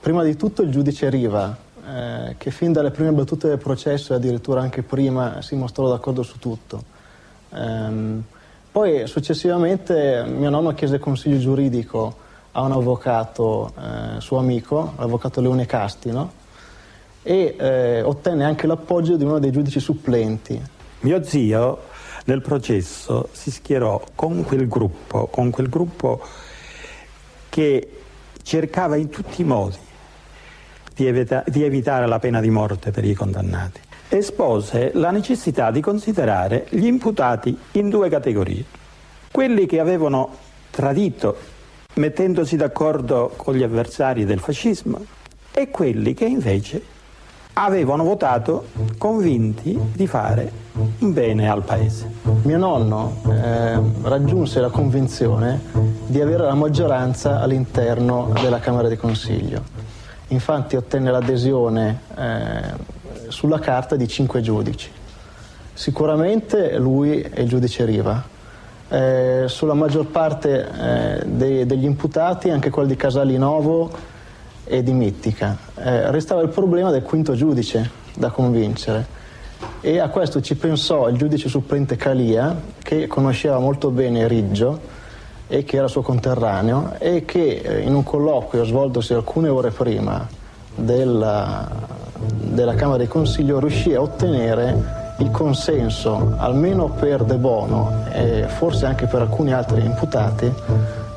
prima 0.00 0.24
di 0.24 0.34
tutto 0.34 0.62
il 0.62 0.70
giudice 0.72 1.10
Riva, 1.10 1.56
eh, 1.86 2.34
che 2.38 2.50
fin 2.50 2.72
dalle 2.72 2.90
prime 2.90 3.12
battute 3.12 3.46
del 3.46 3.58
processo 3.58 4.12
e 4.12 4.16
addirittura 4.16 4.62
anche 4.62 4.82
prima 4.82 5.40
si 5.42 5.54
mostrò 5.54 5.88
d'accordo 5.88 6.24
su 6.24 6.40
tutto. 6.40 6.82
Ehm, 7.50 8.24
poi 8.72 9.06
successivamente 9.06 10.24
mio 10.26 10.48
nonno 10.48 10.72
chiese 10.72 10.98
consiglio 10.98 11.38
giuridico 11.38 12.16
a 12.52 12.62
un 12.62 12.72
avvocato 12.72 13.70
eh, 13.76 14.20
suo 14.20 14.38
amico, 14.38 14.94
l'avvocato 14.96 15.42
Leone 15.42 15.66
Castino, 15.66 16.32
e 17.22 17.54
eh, 17.58 18.00
ottenne 18.02 18.44
anche 18.44 18.66
l'appoggio 18.66 19.16
di 19.16 19.24
uno 19.24 19.38
dei 19.38 19.52
giudici 19.52 19.78
supplenti. 19.78 20.60
Mio 21.00 21.22
zio 21.22 21.82
nel 22.24 22.40
processo 22.40 23.28
si 23.32 23.50
schierò 23.50 24.02
con 24.14 24.42
quel 24.42 24.66
gruppo, 24.66 25.26
con 25.26 25.50
quel 25.50 25.68
gruppo 25.68 26.22
che 27.50 28.00
cercava 28.42 28.96
in 28.96 29.10
tutti 29.10 29.42
i 29.42 29.44
modi 29.44 29.76
di, 30.94 31.06
evita- 31.06 31.44
di 31.46 31.62
evitare 31.62 32.06
la 32.06 32.18
pena 32.18 32.40
di 32.40 32.48
morte 32.48 32.90
per 32.90 33.04
i 33.04 33.12
condannati 33.12 33.80
espose 34.16 34.90
la 34.94 35.10
necessità 35.10 35.70
di 35.70 35.80
considerare 35.80 36.66
gli 36.68 36.84
imputati 36.84 37.56
in 37.72 37.88
due 37.88 38.10
categorie. 38.10 38.62
Quelli 39.30 39.64
che 39.64 39.80
avevano 39.80 40.28
tradito 40.70 41.34
mettendosi 41.94 42.56
d'accordo 42.56 43.32
con 43.36 43.54
gli 43.54 43.62
avversari 43.62 44.26
del 44.26 44.38
fascismo 44.38 45.02
e 45.50 45.70
quelli 45.70 46.12
che 46.12 46.26
invece 46.26 46.82
avevano 47.54 48.04
votato 48.04 48.66
convinti 48.98 49.78
di 49.94 50.06
fare 50.06 50.52
un 50.98 51.12
bene 51.12 51.48
al 51.48 51.62
paese. 51.62 52.10
Mio 52.42 52.58
nonno 52.58 53.16
eh, 53.30 53.78
raggiunse 54.02 54.60
la 54.60 54.68
convinzione 54.70 55.60
di 56.06 56.20
avere 56.20 56.44
la 56.44 56.54
maggioranza 56.54 57.40
all'interno 57.40 58.30
della 58.40 58.58
Camera 58.58 58.88
di 58.88 58.96
Consiglio. 58.96 59.62
Infatti 60.28 60.76
ottenne 60.76 61.10
l'adesione 61.10 62.00
eh, 62.16 62.91
sulla 63.32 63.58
carta 63.58 63.96
di 63.96 64.06
cinque 64.06 64.40
giudici. 64.42 64.90
Sicuramente 65.72 66.76
lui 66.78 67.20
è 67.20 67.40
il 67.40 67.48
giudice 67.48 67.84
Riva. 67.84 68.22
Eh, 68.88 69.44
sulla 69.46 69.72
maggior 69.72 70.06
parte 70.06 70.68
eh, 70.68 71.26
dei, 71.26 71.64
degli 71.64 71.84
imputati, 71.84 72.50
anche 72.50 72.68
quelli 72.68 72.88
di 72.88 72.96
Casalinovo 72.96 73.90
e 74.64 74.82
di 74.82 74.92
Mittica. 74.92 75.56
Eh, 75.76 76.10
restava 76.10 76.42
il 76.42 76.50
problema 76.50 76.90
del 76.90 77.02
quinto 77.02 77.34
giudice 77.34 77.90
da 78.14 78.30
convincere 78.30 79.20
e 79.80 79.98
a 79.98 80.08
questo 80.08 80.40
ci 80.40 80.56
pensò 80.56 81.08
il 81.08 81.16
giudice 81.16 81.48
supplente 81.48 81.96
Calia, 81.96 82.54
che 82.82 83.06
conosceva 83.06 83.58
molto 83.58 83.90
bene 83.90 84.28
Riggio 84.28 84.78
e 85.48 85.64
che 85.64 85.76
era 85.76 85.88
suo 85.88 86.02
conterraneo 86.02 86.94
e 86.98 87.24
che 87.24 87.62
eh, 87.64 87.80
in 87.80 87.94
un 87.94 88.02
colloquio 88.02 88.64
svoltosi 88.64 89.14
alcune 89.14 89.48
ore 89.48 89.70
prima 89.70 90.26
della, 90.74 91.68
della 92.26 92.74
Camera 92.74 92.98
di 92.98 93.08
Consiglio 93.08 93.58
riuscì 93.58 93.94
a 93.94 94.00
ottenere 94.00 95.00
il 95.18 95.30
consenso, 95.30 96.34
almeno 96.36 96.88
per 96.88 97.24
De 97.24 97.36
Bono 97.36 98.04
e 98.12 98.46
forse 98.48 98.86
anche 98.86 99.06
per 99.06 99.22
alcuni 99.22 99.52
altri 99.52 99.84
imputati, 99.84 100.52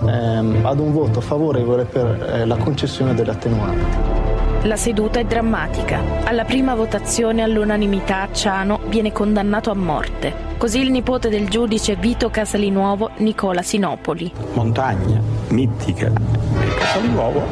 ehm, 0.06 0.60
ad 0.64 0.80
un 0.80 0.92
voto 0.92 1.22
favorevole 1.22 1.86
per 1.86 2.06
eh, 2.06 2.46
la 2.46 2.56
concessione 2.58 3.14
delle 3.14 3.32
attenuanti. 3.32 4.24
La 4.64 4.78
seduta 4.78 5.20
è 5.20 5.26
drammatica. 5.26 6.02
Alla 6.24 6.44
prima 6.44 6.74
votazione 6.74 7.44
all'unanimità 7.44 8.28
Ciano 8.32 8.80
viene 8.88 9.12
condannato 9.12 9.70
a 9.70 9.76
morte. 9.76 10.34
Così 10.58 10.80
il 10.80 10.90
nipote 10.90 11.30
del 11.30 11.48
giudice 11.50 11.96
Vito 11.96 12.30
Casalinuovo, 12.30 13.12
Nicola 13.18 13.62
Sinopoli. 13.62 14.32
Montagna, 14.54 15.22
Mittica 15.50 16.08
e 16.08 16.76
Casalinuovo 16.80 17.44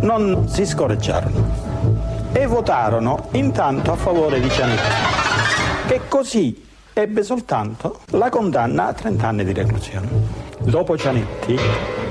non 0.00 0.48
si 0.48 0.66
scorreggiarono 0.66 1.71
e 2.32 2.46
votarono 2.46 3.28
intanto 3.32 3.92
a 3.92 3.96
favore 3.96 4.40
di 4.40 4.50
Cianetti, 4.50 4.82
che 5.86 6.00
così 6.08 6.68
ebbe 6.92 7.22
soltanto 7.22 8.00
la 8.10 8.30
condanna 8.30 8.86
a 8.86 8.92
30 8.92 9.26
anni 9.26 9.44
di 9.44 9.52
reclusione. 9.52 10.08
Dopo 10.58 10.96
Cianetti 10.96 11.58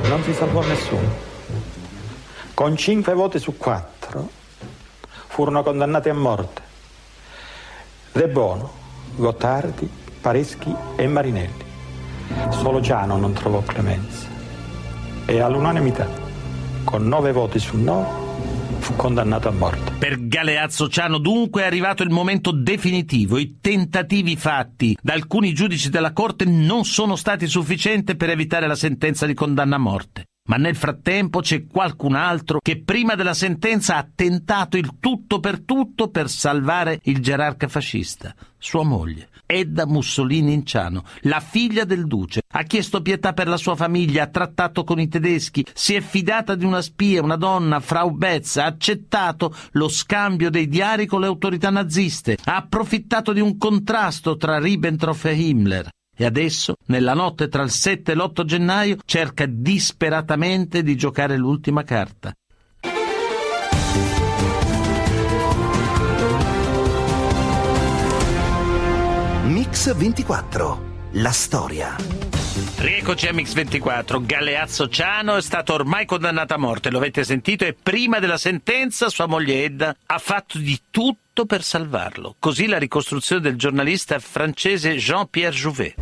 non 0.07 0.23
si 0.23 0.33
salvò 0.33 0.61
nessuno. 0.61 1.29
Con 2.53 2.75
5 2.75 3.13
voti 3.13 3.39
su 3.39 3.57
4 3.57 4.29
furono 5.27 5.63
condannati 5.63 6.09
a 6.09 6.13
morte 6.13 6.61
De 8.11 8.27
Bono, 8.27 8.71
Gottardi, 9.15 9.89
Pareschi 10.19 10.75
e 10.95 11.07
Marinelli. 11.07 11.65
Solo 12.49 12.81
Ciano 12.81 13.17
non 13.17 13.33
trovò 13.33 13.61
clemenza 13.61 14.27
e 15.25 15.39
all'unanimità, 15.39 16.07
con 16.83 17.07
9 17.07 17.31
voti 17.31 17.59
su 17.59 17.77
9, 17.77 18.20
fu 18.79 18.95
condannato 18.95 19.47
a 19.47 19.51
morte. 19.51 19.91
Per 19.97 20.27
Galeazzo 20.27 20.87
Ciano 20.87 21.17
dunque 21.17 21.63
è 21.63 21.65
arrivato 21.65 22.03
il 22.03 22.09
momento 22.09 22.51
definitivo. 22.51 23.37
I 23.37 23.57
tentativi 23.61 24.35
fatti 24.35 24.97
da 25.01 25.13
alcuni 25.13 25.53
giudici 25.53 25.89
della 25.89 26.13
Corte 26.13 26.45
non 26.45 26.85
sono 26.85 27.15
stati 27.15 27.47
sufficienti 27.47 28.15
per 28.15 28.29
evitare 28.29 28.67
la 28.67 28.75
sentenza 28.75 29.25
di 29.25 29.33
condanna 29.33 29.75
a 29.75 29.79
morte. 29.79 30.25
Ma 30.49 30.57
nel 30.57 30.75
frattempo 30.75 31.39
c'è 31.39 31.67
qualcun 31.67 32.15
altro 32.15 32.59
che 32.61 32.81
prima 32.81 33.15
della 33.15 33.33
sentenza 33.33 33.97
ha 33.97 34.07
tentato 34.13 34.75
il 34.75 34.97
tutto 34.99 35.39
per 35.39 35.61
tutto 35.61 36.09
per 36.09 36.29
salvare 36.29 36.99
il 37.03 37.19
gerarca 37.19 37.67
fascista, 37.67 38.33
sua 38.57 38.83
moglie. 38.83 39.29
Edda 39.51 39.85
Mussolini 39.85 40.53
Inciano, 40.53 41.03
la 41.21 41.39
figlia 41.39 41.83
del 41.83 42.07
duce. 42.07 42.41
Ha 42.53 42.63
chiesto 42.63 43.01
pietà 43.01 43.33
per 43.33 43.47
la 43.47 43.57
sua 43.57 43.75
famiglia, 43.75 44.23
ha 44.23 44.27
trattato 44.27 44.83
con 44.83 44.99
i 44.99 45.07
tedeschi, 45.07 45.65
si 45.73 45.93
è 45.93 46.01
fidata 46.01 46.55
di 46.55 46.65
una 46.65 46.81
spia, 46.81 47.21
una 47.21 47.35
donna, 47.35 47.79
Frau 47.79 48.11
Betz, 48.11 48.57
ha 48.57 48.65
accettato 48.65 49.53
lo 49.71 49.89
scambio 49.89 50.49
dei 50.49 50.67
diari 50.67 51.05
con 51.05 51.19
le 51.19 51.27
autorità 51.27 51.69
naziste, 51.69 52.37
ha 52.45 52.55
approfittato 52.55 53.33
di 53.33 53.41
un 53.41 53.57
contrasto 53.57 54.37
tra 54.37 54.57
Ribbentrop 54.57 55.25
e 55.25 55.33
Himmler 55.33 55.89
e 56.21 56.25
adesso, 56.25 56.75
nella 56.87 57.15
notte 57.15 57.47
tra 57.47 57.63
il 57.63 57.71
7 57.71 58.11
e 58.11 58.15
l'8 58.15 58.43
gennaio, 58.43 58.97
cerca 59.05 59.45
disperatamente 59.47 60.83
di 60.83 60.95
giocare 60.95 61.35
l'ultima 61.35 61.83
carta. 61.83 62.31
Mix 69.71 69.95
24. 69.95 70.81
La 71.11 71.31
storia. 71.31 71.95
Rieccoci 72.75 73.27
a 73.27 73.31
Mix24. 73.31 74.25
Galeazzo 74.25 74.89
Ciano 74.89 75.37
è 75.37 75.41
stato 75.41 75.73
ormai 75.73 76.05
condannato 76.05 76.53
a 76.53 76.57
morte, 76.57 76.91
lo 76.91 76.97
avete 76.97 77.23
sentito, 77.23 77.63
e 77.63 77.73
prima 77.81 78.19
della 78.19 78.37
sentenza 78.37 79.07
sua 79.07 79.27
moglie 79.27 79.63
Edda 79.63 79.95
ha 80.07 80.17
fatto 80.17 80.57
di 80.57 80.77
tutto 80.91 81.45
per 81.45 81.63
salvarlo. 81.63 82.35
Così 82.37 82.67
la 82.67 82.79
ricostruzione 82.79 83.41
del 83.41 83.55
giornalista 83.55 84.19
francese 84.19 84.97
Jean-Pierre 84.97 85.55
Jouvet. 85.55 85.93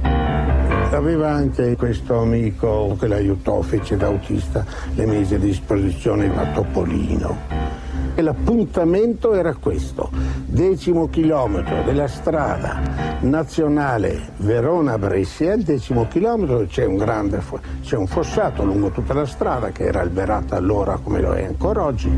Aveva 0.91 1.29
anche 1.29 1.75
questo 1.75 2.17
amico 2.17 2.97
che 2.99 3.05
l'aiutò, 3.05 3.61
fece 3.61 3.97
da 3.97 4.07
autista, 4.07 4.65
le 4.95 5.05
mise 5.05 5.35
a 5.35 5.39
disposizione 5.39 6.25
una 6.25 6.47
Topolino. 6.47 7.88
E 8.19 8.21
l'appuntamento 8.21 9.33
era 9.33 9.55
questo, 9.55 10.09
decimo 10.45 11.07
chilometro 11.07 11.83
della 11.83 12.09
strada 12.09 13.17
nazionale 13.21 14.31
Verona-Brescia, 14.39 15.53
il 15.53 15.63
decimo 15.63 16.05
chilometro 16.09 16.65
c'è 16.65 16.83
un 16.83 16.97
grande 16.97 17.41
c'è 17.81 17.95
un 17.95 18.07
fossato 18.07 18.65
lungo 18.65 18.89
tutta 18.89 19.13
la 19.13 19.25
strada 19.25 19.69
che 19.69 19.85
era 19.85 20.01
alberata 20.01 20.57
allora 20.57 20.99
come 21.01 21.21
lo 21.21 21.31
è 21.31 21.45
ancora 21.45 21.85
oggi 21.85 22.11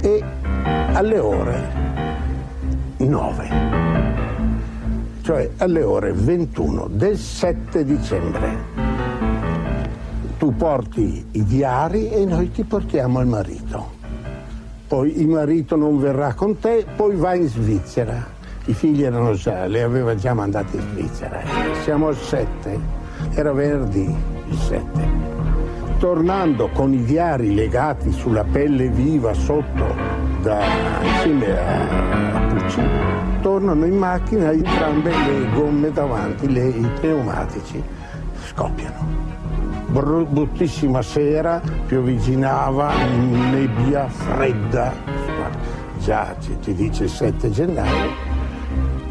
e 0.00 0.22
alle 0.92 1.18
ore 1.18 1.70
9, 2.98 3.48
cioè 5.22 5.50
alle 5.56 5.82
ore 5.82 6.12
21 6.12 6.86
del 6.92 7.18
7 7.18 7.84
dicembre. 7.84 8.58
Tu 10.38 10.54
porti 10.54 11.26
i 11.32 11.44
diari 11.44 12.10
e 12.10 12.24
noi 12.24 12.52
ti 12.52 12.62
portiamo 12.62 13.18
il 13.18 13.26
marito 13.26 13.95
poi 14.86 15.20
il 15.20 15.28
marito 15.28 15.76
non 15.76 15.98
verrà 15.98 16.34
con 16.34 16.58
te, 16.58 16.86
poi 16.94 17.16
vai 17.16 17.40
in 17.40 17.48
Svizzera. 17.48 18.34
I 18.66 18.72
figli 18.72 19.02
erano 19.02 19.34
già, 19.34 19.66
le 19.66 19.82
aveva 19.82 20.14
già 20.14 20.32
mandati 20.34 20.76
in 20.76 20.82
Svizzera. 20.92 21.40
Siamo 21.82 22.08
al 22.08 22.16
7, 22.16 22.78
era 23.34 23.52
venerdì 23.52 24.14
il 24.48 24.58
7. 24.58 24.84
Tornando 25.98 26.68
con 26.68 26.92
i 26.92 27.02
diari 27.04 27.54
legati 27.54 28.12
sulla 28.12 28.44
pelle 28.44 28.88
viva 28.88 29.32
sotto 29.32 29.94
da, 30.42 30.60
insieme 31.02 31.58
a, 31.58 32.36
a 32.36 32.46
Puccini, 32.46 32.88
tornano 33.40 33.86
in 33.86 33.96
macchina 33.96 34.52
entrambe 34.52 35.10
le 35.10 35.50
gomme 35.54 35.90
davanti, 35.90 36.52
le, 36.52 36.68
i 36.68 36.88
pneumatici 37.00 37.82
scoppiano 38.46 39.26
bruttissima 39.88 41.00
sera, 41.00 41.60
piovigginava, 41.86 42.92
nebbia 43.50 44.08
fredda, 44.08 44.92
già 45.98 46.34
ti 46.60 46.74
dice 46.74 47.04
il 47.04 47.10
7 47.10 47.50
gennaio, 47.50 48.10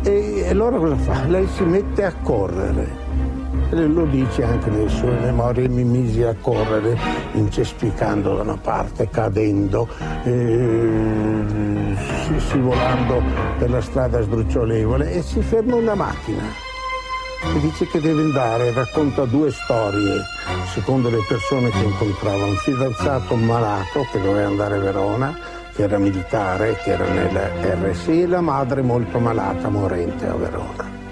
e 0.03 0.47
allora 0.49 0.77
cosa 0.77 0.95
fa? 0.97 1.25
Lei 1.25 1.47
si 1.47 1.63
mette 1.63 2.03
a 2.03 2.13
correre. 2.21 3.03
Lo 3.71 4.05
dice 4.05 4.43
anche 4.43 4.69
nelle 4.69 4.89
sue 4.89 5.17
memorie, 5.19 5.67
mi 5.67 5.83
misi 5.83 6.21
a 6.21 6.35
correre, 6.39 6.97
incespicando 7.33 8.35
da 8.35 8.43
una 8.43 8.57
parte, 8.61 9.09
cadendo, 9.09 9.87
eh, 10.23 11.95
scivolando 12.37 13.23
per 13.57 13.71
la 13.71 13.81
strada 13.81 14.21
sdrucciolevole 14.21 15.13
e 15.13 15.21
si 15.23 15.41
ferma 15.41 15.75
una 15.75 15.95
macchina 15.95 16.64
e 17.41 17.59
dice 17.59 17.87
che 17.87 17.99
deve 17.99 18.21
andare, 18.21 18.71
racconta 18.73 19.25
due 19.25 19.51
storie, 19.51 20.21
secondo 20.73 21.09
le 21.09 21.23
persone 21.27 21.69
che 21.69 21.83
incontrava, 21.83 22.45
un 22.45 22.55
fidanzato 22.55 23.35
malato 23.35 24.05
che 24.11 24.21
doveva 24.21 24.47
andare 24.47 24.75
a 24.75 24.79
Verona, 24.79 25.37
che 25.73 25.83
era 25.83 25.97
militare, 25.97 26.75
che 26.83 26.91
era 26.91 27.05
nella 27.05 27.49
RSI, 27.61 28.23
e 28.23 28.27
la 28.27 28.41
madre 28.41 28.81
molto 28.81 29.19
malata, 29.19 29.69
morente 29.69 30.27
a 30.27 30.35
Verona. 30.35 31.03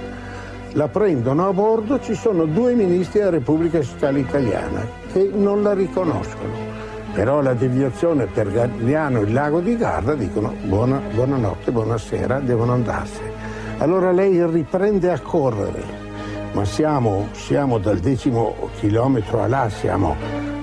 La 0.74 0.88
prendono 0.88 1.48
a 1.48 1.54
bordo, 1.54 2.00
ci 2.00 2.16
sono 2.16 2.46
due 2.46 2.74
ministri 2.74 3.20
della 3.20 3.32
Repubblica 3.32 3.82
Sociale 3.84 4.20
Italiana 4.20 4.88
che 5.12 5.30
non 5.32 5.62
la 5.62 5.74
riconoscono. 5.74 6.72
Però 7.14 7.42
la 7.42 7.54
deviazione 7.54 8.26
per 8.26 8.52
Gagliano 8.52 9.20
e 9.20 9.24
il 9.24 9.34
lago 9.34 9.60
di 9.60 9.78
Garda 9.78 10.16
dicono 10.16 10.52
buona, 10.64 11.00
buonanotte, 11.14 11.72
buonasera, 11.72 12.40
devono 12.40 12.74
andarsene. 12.74 13.32
Allora 13.78 14.12
lei 14.12 14.44
riprende 14.48 15.12
a 15.12 15.20
correre 15.20 16.03
ma 16.54 16.66
siamo, 16.66 17.30
siamo 17.34 17.80
dal 17.80 18.00
decimo 18.00 18.70
chilometro 18.80 19.42
a 19.42 19.48
là, 19.48 19.70
siamo 19.70 20.16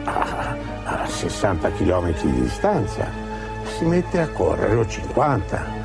a, 0.04 0.56
a 0.84 1.06
60 1.06 1.70
chilometri 1.72 2.30
di 2.30 2.42
distanza. 2.42 3.06
Si 3.76 3.84
mette 3.84 4.20
a 4.20 4.28
correre, 4.28 4.74
o 4.76 4.86
50. 4.86 5.78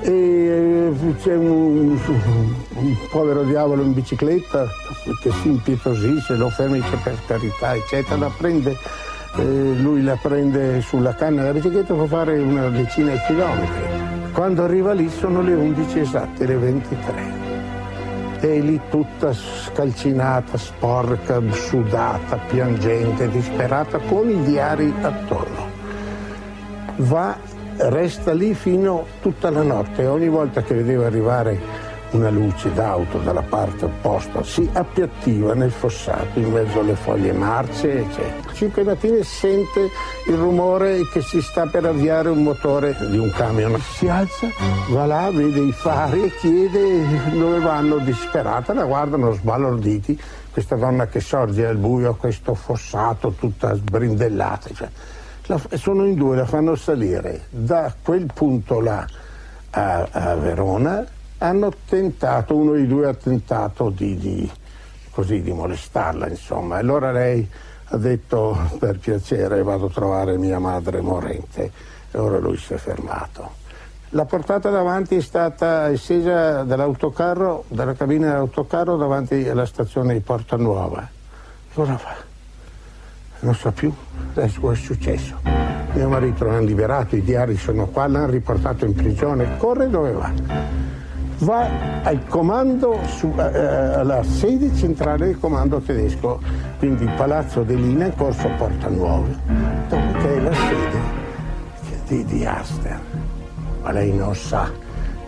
E 0.00 0.10
eh, 0.10 1.14
c'è 1.20 1.34
un, 1.34 1.98
un, 2.74 2.96
povero 3.10 3.42
diavolo 3.42 3.82
in 3.82 3.92
bicicletta 3.92 4.66
che 5.20 5.30
si 5.30 5.48
impietosisce, 5.48 6.36
lo 6.36 6.48
ferma 6.48 6.76
e 6.76 6.80
dice 6.80 6.96
per 7.02 7.18
carità, 7.26 7.74
eccetera, 7.74 8.16
la 8.16 8.30
prende, 8.36 8.76
eh, 9.36 9.42
lui 9.42 10.02
la 10.02 10.16
prende 10.20 10.80
sulla 10.80 11.14
canna 11.14 11.42
della 11.42 11.54
bicicletta 11.54 11.94
per 11.94 12.08
fare 12.08 12.38
una 12.38 12.68
decina 12.68 13.12
di 13.12 13.20
chilometri. 13.26 14.32
Quando 14.32 14.64
arriva 14.64 14.92
lì 14.92 15.08
sono 15.10 15.42
le 15.42 15.54
11 15.54 15.98
esatte, 16.00 16.46
le 16.46 16.56
23 16.56 17.43
e 18.52 18.60
lì 18.60 18.80
tutta 18.90 19.32
scalcinata, 19.32 20.58
sporca, 20.58 21.40
sudata, 21.50 22.36
piangente, 22.36 23.30
disperata, 23.30 23.98
con 23.98 24.28
i 24.28 24.42
diari 24.44 24.92
attorno. 25.00 25.70
Va, 26.96 27.36
resta 27.76 28.32
lì 28.32 28.54
fino 28.54 29.06
tutta 29.20 29.50
la 29.50 29.62
notte 29.62 30.06
ogni 30.06 30.28
volta 30.28 30.62
che 30.62 30.74
vedeva 30.74 31.06
arrivare 31.06 31.83
una 32.14 32.30
luce 32.30 32.72
d'auto 32.72 33.18
dalla 33.18 33.42
parte 33.42 33.86
opposta, 33.86 34.42
si 34.44 34.68
appiattiva 34.72 35.54
nel 35.54 35.72
fossato 35.72 36.38
in 36.38 36.50
mezzo 36.50 36.80
alle 36.80 36.94
foglie 36.94 37.32
marce, 37.32 37.98
eccetera. 37.98 38.52
Cinque 38.52 38.84
mattine 38.84 39.22
sente 39.24 39.90
il 40.28 40.36
rumore 40.36 41.08
che 41.12 41.20
si 41.22 41.42
sta 41.42 41.66
per 41.66 41.84
avviare 41.84 42.28
un 42.28 42.42
motore 42.42 42.96
di 43.10 43.18
un 43.18 43.30
camion. 43.32 43.76
Si 43.80 44.08
alza, 44.08 44.48
va 44.90 45.06
là, 45.06 45.30
vede 45.32 45.60
i 45.60 45.72
fari 45.72 46.24
e 46.24 46.34
chiede 46.36 47.30
dove 47.36 47.58
vanno 47.58 47.98
disperata, 47.98 48.72
la 48.72 48.84
guardano 48.84 49.32
sbalorditi. 49.32 50.18
Questa 50.52 50.76
donna 50.76 51.06
che 51.08 51.18
sorge 51.18 51.66
al 51.66 51.76
buio 51.76 52.10
a 52.10 52.16
questo 52.16 52.54
fossato 52.54 53.32
tutta 53.32 53.74
sbrindellata. 53.74 54.68
Cioè, 54.72 55.58
sono 55.76 56.06
in 56.06 56.14
due, 56.14 56.36
la 56.36 56.46
fanno 56.46 56.76
salire. 56.76 57.46
Da 57.50 57.92
quel 58.00 58.30
punto 58.32 58.78
là 58.78 59.04
a, 59.70 60.08
a 60.12 60.34
Verona 60.36 61.04
hanno 61.44 61.70
tentato, 61.86 62.56
uno 62.56 62.72
dei 62.72 62.86
due 62.86 63.06
ha 63.06 63.14
tentato 63.14 63.90
di, 63.90 64.16
di, 64.16 64.50
così, 65.10 65.42
di 65.42 65.52
molestarla, 65.52 66.28
insomma. 66.28 66.76
Allora 66.76 67.12
lei 67.12 67.46
ha 67.88 67.96
detto 67.98 68.56
per 68.78 68.98
piacere 68.98 69.62
vado 69.62 69.86
a 69.86 69.90
trovare 69.90 70.38
mia 70.38 70.58
madre 70.58 71.02
morente 71.02 71.70
e 72.10 72.18
ora 72.18 72.38
lui 72.38 72.56
si 72.56 72.72
è 72.72 72.78
fermato. 72.78 73.62
La 74.10 74.24
portata 74.24 74.70
davanti 74.70 75.16
è 75.16 75.20
stata 75.20 75.92
scesa 75.94 76.62
dall'autocarro, 76.62 77.64
dalla 77.68 77.94
cabina 77.94 78.28
dell'autocarro 78.28 78.96
davanti 78.96 79.46
alla 79.46 79.66
stazione 79.66 80.14
di 80.14 80.20
Porta 80.20 80.56
Nuova. 80.56 81.06
Cosa 81.74 81.98
fa? 81.98 82.14
Non 83.40 83.54
so 83.54 83.70
più, 83.72 83.92
adesso 84.30 84.70
è 84.70 84.76
successo. 84.76 85.36
Mio 85.92 86.08
marito 86.08 86.44
l'hanno 86.44 86.64
liberato, 86.64 87.16
i 87.16 87.22
diari 87.22 87.56
sono 87.56 87.86
qua, 87.88 88.06
l'hanno 88.06 88.30
riportato 88.30 88.84
in 88.86 88.94
prigione, 88.94 89.58
corre 89.58 89.90
dove 89.90 90.12
va? 90.12 90.93
Va 91.38 92.02
al 92.02 92.26
comando, 92.26 92.98
su, 93.06 93.32
eh, 93.36 93.42
eh, 93.42 93.58
alla 93.98 94.22
sede 94.22 94.74
centrale 94.74 95.26
del 95.26 95.38
comando 95.38 95.80
tedesco, 95.80 96.40
quindi 96.78 97.06
Palazzo 97.16 97.62
dell'Ina 97.62 98.06
in 98.06 98.14
corso 98.14 98.48
Porta 98.56 98.88
Nuova, 98.88 99.28
che 99.88 100.36
è 100.36 100.40
la 100.40 100.52
sede 100.52 100.98
di, 102.06 102.24
di 102.24 102.44
Aster. 102.44 103.00
Ma 103.82 103.92
lei 103.92 104.12
non 104.12 104.34
sa 104.34 104.70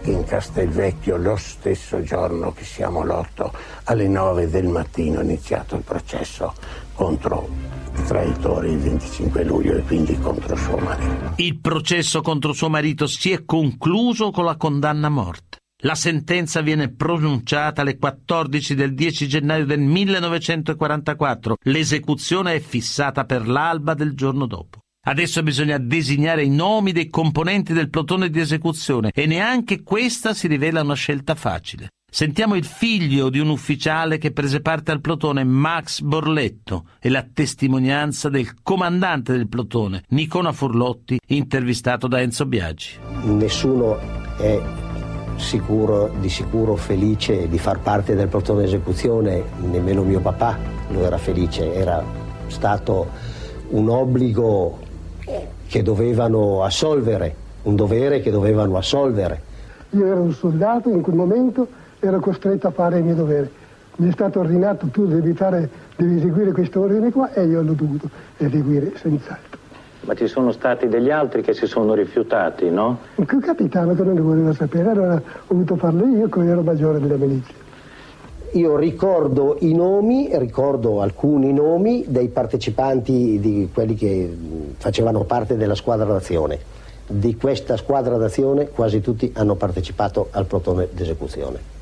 che 0.02 0.10
in 0.10 0.24
Castelvecchio 0.24 1.16
lo 1.16 1.36
stesso 1.36 2.02
giorno 2.02 2.52
che 2.52 2.64
siamo 2.64 3.02
l'otto 3.02 3.52
alle 3.84 4.06
nove 4.06 4.48
del 4.48 4.68
mattino 4.68 5.20
è 5.20 5.24
iniziato 5.24 5.74
il 5.76 5.82
processo 5.82 6.54
contro 6.94 7.48
traditori 8.06 8.70
il 8.70 8.78
25 8.78 9.44
luglio 9.44 9.76
e 9.76 9.82
quindi 9.82 10.18
contro 10.18 10.54
suo 10.56 10.76
marito. 10.76 11.32
Il 11.36 11.58
processo 11.58 12.20
contro 12.20 12.52
suo 12.52 12.68
marito 12.68 13.06
si 13.06 13.32
è 13.32 13.44
concluso 13.44 14.30
con 14.30 14.44
la 14.44 14.56
condanna 14.56 15.08
a 15.08 15.10
morte. 15.10 15.55
La 15.82 15.94
sentenza 15.94 16.62
viene 16.62 16.90
pronunciata 16.90 17.82
alle 17.82 17.98
14 17.98 18.74
del 18.74 18.94
10 18.94 19.28
gennaio 19.28 19.66
del 19.66 19.80
1944. 19.80 21.58
L'esecuzione 21.64 22.54
è 22.54 22.60
fissata 22.60 23.26
per 23.26 23.46
l'alba 23.46 23.92
del 23.92 24.14
giorno 24.14 24.46
dopo. 24.46 24.78
Adesso 25.06 25.42
bisogna 25.42 25.76
designare 25.78 26.44
i 26.44 26.48
nomi 26.48 26.92
dei 26.92 27.08
componenti 27.08 27.74
del 27.74 27.90
plotone 27.90 28.30
di 28.30 28.40
esecuzione 28.40 29.10
e 29.14 29.26
neanche 29.26 29.82
questa 29.82 30.32
si 30.32 30.48
rivela 30.48 30.80
una 30.80 30.94
scelta 30.94 31.34
facile. 31.34 31.90
Sentiamo 32.10 32.54
il 32.54 32.64
figlio 32.64 33.28
di 33.28 33.38
un 33.38 33.50
ufficiale 33.50 34.16
che 34.16 34.32
prese 34.32 34.62
parte 34.62 34.92
al 34.92 35.02
plotone, 35.02 35.44
Max 35.44 36.00
Borletto, 36.00 36.88
e 36.98 37.10
la 37.10 37.22
testimonianza 37.30 38.30
del 38.30 38.62
comandante 38.62 39.32
del 39.32 39.48
plotone, 39.48 40.04
Nicola 40.08 40.52
Furlotti, 40.52 41.20
intervistato 41.26 42.08
da 42.08 42.22
Enzo 42.22 42.46
Biaggi. 42.46 42.98
Nessuno 43.24 43.98
è 44.38 44.85
sicuro, 45.36 46.10
di 46.20 46.28
sicuro 46.28 46.76
felice 46.76 47.48
di 47.48 47.58
far 47.58 47.80
parte 47.80 48.14
del 48.14 48.28
plotone 48.28 48.64
esecuzione, 48.64 49.42
nemmeno 49.60 50.02
mio 50.02 50.20
papà 50.20 50.56
lo 50.88 51.04
era 51.04 51.18
felice, 51.18 51.74
era 51.74 52.02
stato 52.46 53.06
un 53.70 53.88
obbligo 53.88 54.78
che 55.66 55.82
dovevano 55.82 56.62
assolvere, 56.62 57.34
un 57.62 57.76
dovere 57.76 58.20
che 58.20 58.30
dovevano 58.30 58.76
assolvere. 58.76 59.42
Io 59.90 60.06
ero 60.06 60.20
un 60.20 60.32
soldato 60.32 60.88
in 60.88 61.02
quel 61.02 61.16
momento 61.16 61.66
ero 62.00 62.20
costretto 62.20 62.68
a 62.68 62.70
fare 62.70 62.98
il 62.98 63.04
mio 63.04 63.14
dovere. 63.14 63.50
Mi 63.96 64.08
è 64.08 64.12
stato 64.12 64.40
ordinato 64.40 64.86
tu 64.88 65.06
devi, 65.06 65.32
fare, 65.32 65.68
devi 65.96 66.16
eseguire 66.16 66.52
questo 66.52 66.80
ordine 66.80 67.10
qua 67.10 67.32
e 67.32 67.44
io 67.44 67.62
l'ho 67.62 67.72
dovuto 67.72 68.08
eseguire 68.36 68.92
senz'altro. 68.96 69.58
Ma 70.06 70.14
ci 70.14 70.28
sono 70.28 70.52
stati 70.52 70.86
degli 70.86 71.10
altri 71.10 71.42
che 71.42 71.52
si 71.52 71.66
sono 71.66 71.94
rifiutati, 71.94 72.70
no? 72.70 73.00
Un 73.16 73.26
capitano 73.26 73.92
che 73.94 74.02
non 74.04 74.14
ne 74.14 74.20
voleva 74.20 74.52
sapere, 74.52 74.90
allora 74.90 75.14
ho 75.14 75.44
dovuto 75.48 75.74
farlo 75.76 76.06
io 76.06 76.28
che 76.28 76.44
ero 76.44 76.62
maggiore 76.62 77.00
della 77.00 77.16
milizia. 77.16 77.54
Io 78.52 78.76
ricordo 78.76 79.56
i 79.60 79.74
nomi, 79.74 80.28
ricordo 80.38 81.02
alcuni 81.02 81.52
nomi 81.52 82.04
dei 82.06 82.28
partecipanti, 82.28 83.40
di 83.40 83.68
quelli 83.74 83.96
che 83.96 84.34
facevano 84.76 85.24
parte 85.24 85.56
della 85.56 85.74
squadra 85.74 86.06
d'azione. 86.06 86.58
Di 87.08 87.36
questa 87.36 87.76
squadra 87.76 88.16
d'azione 88.16 88.68
quasi 88.68 89.00
tutti 89.00 89.32
hanno 89.34 89.56
partecipato 89.56 90.28
al 90.30 90.46
plotone 90.46 90.88
d'esecuzione 90.92 91.74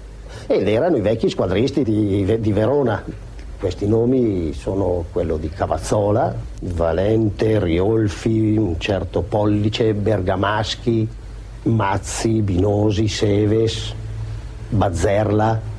ed 0.47 0.69
erano 0.69 0.97
i 0.97 1.01
vecchi 1.01 1.29
squadristi 1.29 1.83
di, 1.83 2.41
di 2.41 2.53
Verona. 2.53 3.03
Questi 3.59 3.87
nomi 3.87 4.53
sono 4.53 5.05
quello 5.11 5.37
di 5.37 5.49
Cavazzola, 5.49 6.35
Valente, 6.61 7.59
Riolfi, 7.59 8.57
un 8.57 8.79
certo 8.79 9.23
Pollice, 9.23 9.95
Bergamaschi, 9.95 11.09
Mazzi, 11.63 12.43
Binosi, 12.43 13.09
Seves, 13.09 13.95
Bazzerla. 14.69 15.73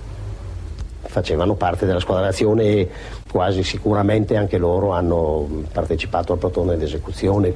Facevano 1.02 1.54
parte 1.54 1.86
della 1.86 2.00
squadra 2.00 2.26
d'azione 2.26 2.64
e 2.64 2.90
quasi 3.30 3.64
sicuramente 3.64 4.36
anche 4.36 4.58
loro 4.58 4.92
hanno 4.92 5.48
partecipato 5.72 6.34
al 6.34 6.40
plotone 6.40 6.78
d'esecuzione. 6.78 7.54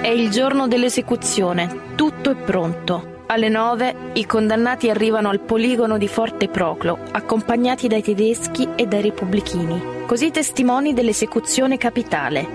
È 0.00 0.08
il 0.08 0.30
giorno 0.30 0.66
dell'esecuzione, 0.66 1.94
tutto 1.94 2.30
è 2.30 2.34
pronto. 2.34 3.11
Alle 3.32 3.48
9 3.48 3.94
i 4.12 4.26
condannati 4.26 4.90
arrivano 4.90 5.30
al 5.30 5.40
poligono 5.40 5.96
di 5.96 6.06
Forte 6.06 6.48
Proclo, 6.48 6.98
accompagnati 7.12 7.88
dai 7.88 8.02
tedeschi 8.02 8.68
e 8.76 8.84
dai 8.84 9.00
repubblichini, 9.00 10.04
così 10.06 10.30
testimoni 10.30 10.92
dell'esecuzione 10.92 11.78
capitale. 11.78 12.46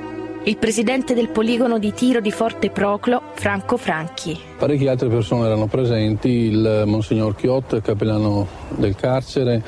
Il 0.44 0.58
presidente 0.58 1.16
del 1.16 1.30
poligono 1.30 1.80
di 1.80 1.94
tiro 1.94 2.20
di 2.20 2.30
Forte 2.30 2.70
Proclo, 2.70 3.24
Franco 3.34 3.78
Franchi. 3.78 4.40
Parecchie 4.56 4.90
altre 4.90 5.10
persone 5.10 5.48
erano 5.48 5.66
presenti, 5.66 6.30
il 6.30 6.84
Monsignor 6.86 7.34
Chiot, 7.34 7.82
cappellano 7.82 8.48
del 8.76 8.94
carcere, 8.94 9.64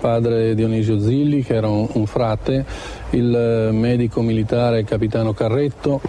padre 0.00 0.54
Dionisio 0.54 0.98
Zilli, 0.98 1.42
che 1.42 1.56
era 1.56 1.68
un, 1.68 1.86
un 1.92 2.06
frate, 2.06 2.64
il 3.10 3.68
medico 3.72 4.22
militare 4.22 4.82
capitano 4.84 5.34
Carretto, 5.34 6.00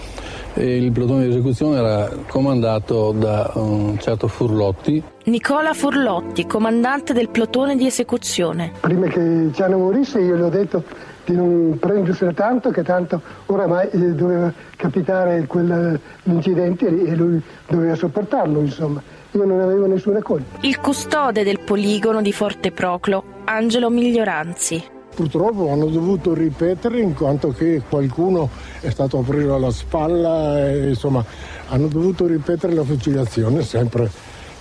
il 0.55 0.91
plotone 0.91 1.23
di 1.23 1.29
esecuzione 1.29 1.77
era 1.77 2.09
comandato 2.27 3.11
da 3.11 3.51
un 3.55 3.97
certo 3.99 4.27
Furlotti. 4.27 5.01
Nicola 5.25 5.73
Furlotti, 5.73 6.45
comandante 6.45 7.13
del 7.13 7.29
plotone 7.29 7.75
di 7.75 7.85
esecuzione. 7.85 8.71
Prima 8.79 9.07
che 9.07 9.49
Gianni 9.51 9.75
morisse 9.75 10.19
io 10.19 10.35
gli 10.35 10.41
ho 10.41 10.49
detto 10.49 10.83
di 11.25 11.35
non 11.35 11.77
prendersela 11.79 12.33
tanto, 12.33 12.71
che 12.71 12.83
tanto 12.83 13.21
oramai 13.45 13.87
eh, 13.91 14.13
doveva 14.13 14.51
capitare 14.75 15.45
quell'incidente 15.45 16.87
e 16.87 17.15
lui 17.15 17.41
doveva 17.67 17.95
sopportarlo, 17.95 18.59
insomma. 18.59 19.01
Io 19.33 19.45
non 19.45 19.59
avevo 19.59 19.85
nessuna 19.85 20.23
colpa. 20.23 20.57
Il 20.61 20.79
custode 20.79 21.43
del 21.43 21.59
poligono 21.59 22.21
di 22.21 22.33
Forte 22.33 22.71
Proclo, 22.71 23.23
Angelo 23.45 23.91
Miglioranzi. 23.91 24.97
Purtroppo 25.13 25.71
hanno 25.71 25.87
dovuto 25.87 26.33
ripetere 26.33 26.99
in 27.01 27.13
quanto 27.13 27.49
che 27.49 27.81
qualcuno 27.87 28.49
è 28.79 28.89
stato 28.89 29.19
preso 29.19 29.55
alla 29.55 29.71
spalla 29.71 30.65
e 30.65 30.89
insomma 30.89 31.23
hanno 31.67 31.87
dovuto 31.87 32.25
ripetere 32.25 32.73
la 32.73 32.83
fucilazione 32.83 33.61
sempre 33.63 34.09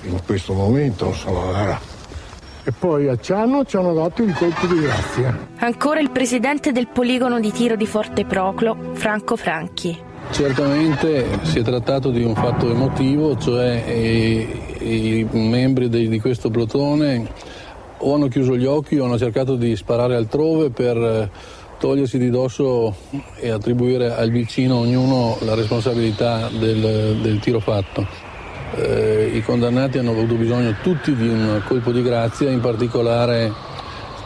in 0.03 0.21
questo 0.25 0.53
momento 0.55 1.07
insomma 1.07 1.97
e 2.69 2.73
poi 2.79 3.09
a 3.09 3.17
Ciano 3.17 3.65
ci 3.65 3.79
hanno 3.79 3.95
dato 3.95 4.23
il 4.23 4.35
colpo 4.35 4.67
di 4.67 4.79
grazia. 4.81 5.49
Ancora 5.61 6.01
il 6.01 6.11
presidente 6.11 6.71
del 6.71 6.87
poligono 6.87 7.41
di 7.41 7.51
tiro 7.51 7.77
di 7.77 7.87
Forte 7.87 8.27
Proclo, 8.27 8.91
Franco 8.93 9.37
Franchi. 9.37 9.99
Certamente 10.31 11.39
si 11.45 11.61
è 11.61 11.63
trattato 11.63 12.11
di 12.11 12.23
un 12.23 12.35
fatto 12.35 12.71
emotivo, 12.71 13.39
cioè 13.39 13.83
i, 13.91 15.21
i 15.21 15.29
membri 15.31 15.89
di, 15.89 16.09
di 16.09 16.21
questo 16.21 16.51
plotone 16.51 17.31
o 17.99 18.15
hanno 18.15 18.29
chiuso 18.29 18.57
gli 18.57 18.65
occhi 18.65 18.99
o 18.99 19.05
hanno 19.05 19.19
cercato 19.19 19.57
di 19.57 19.77
sparare 19.77 20.17
altrove 20.17 20.71
per 20.71 20.97
eh, 20.97 21.31
togliersi 21.79 22.19
di 22.19 22.31
dosso 22.31 22.95
e 23.37 23.51
attribuire 23.51 24.15
al 24.15 24.31
vicino 24.31 24.77
ognuno 24.77 25.37
la 25.41 25.55
responsabilità 25.55 26.49
del, 26.49 27.19
del 27.21 27.39
tiro 27.39 27.61
fatto. 27.61 28.07
Eh, 28.75 29.31
I 29.35 29.43
condannati 29.43 29.99
hanno 29.99 30.11
avuto 30.11 30.35
bisogno 30.35 30.75
tutti 30.83 31.15
di 31.15 31.29
un 31.29 31.63
colpo 31.67 31.91
di 31.91 32.03
grazia, 32.03 32.51
in 32.51 32.61
particolare 32.61 33.53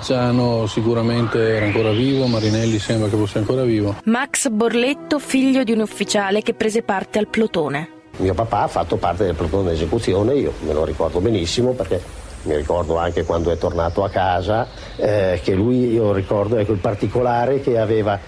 Ciano 0.02 0.66
sicuramente 0.66 1.38
era 1.38 1.66
ancora 1.66 1.92
vivo, 1.92 2.26
Marinelli 2.26 2.78
sembra 2.80 3.08
che 3.08 3.16
fosse 3.16 3.38
ancora 3.38 3.62
vivo. 3.62 3.94
Max 4.04 4.48
Borletto, 4.48 5.20
figlio 5.20 5.62
di 5.62 5.70
un 5.70 5.80
ufficiale 5.80 6.42
che 6.42 6.54
prese 6.54 6.82
parte 6.82 7.20
al 7.20 7.28
plotone. 7.28 8.00
Mio 8.16 8.34
papà 8.34 8.62
ha 8.62 8.68
fatto 8.68 8.96
parte 8.96 9.24
del 9.24 9.34
plotone 9.34 9.70
d'esecuzione, 9.70 10.34
io 10.34 10.52
me 10.66 10.72
lo 10.72 10.84
ricordo 10.84 11.20
benissimo 11.20 11.70
perché 11.70 12.02
mi 12.42 12.56
ricordo 12.56 12.96
anche 12.96 13.24
quando 13.24 13.50
è 13.50 13.58
tornato 13.58 14.02
a 14.02 14.08
casa, 14.08 14.66
eh, 14.96 15.40
che 15.42 15.54
lui, 15.54 15.92
io 15.92 16.12
ricordo, 16.12 16.56
ecco 16.56 16.72
il 16.72 16.78
particolare 16.78 17.60
che 17.60 17.78
aveva 17.78 18.18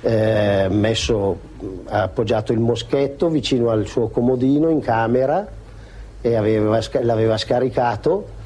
eh, 0.00 0.66
messo, 0.68 1.38
appoggiato 1.86 2.52
il 2.52 2.58
moschetto 2.58 3.28
vicino 3.28 3.70
al 3.70 3.86
suo 3.86 4.08
comodino 4.08 4.68
in 4.68 4.80
camera 4.80 5.46
e 6.20 6.34
aveva, 6.34 6.80
l'aveva 7.00 7.36
scaricato 7.36 8.40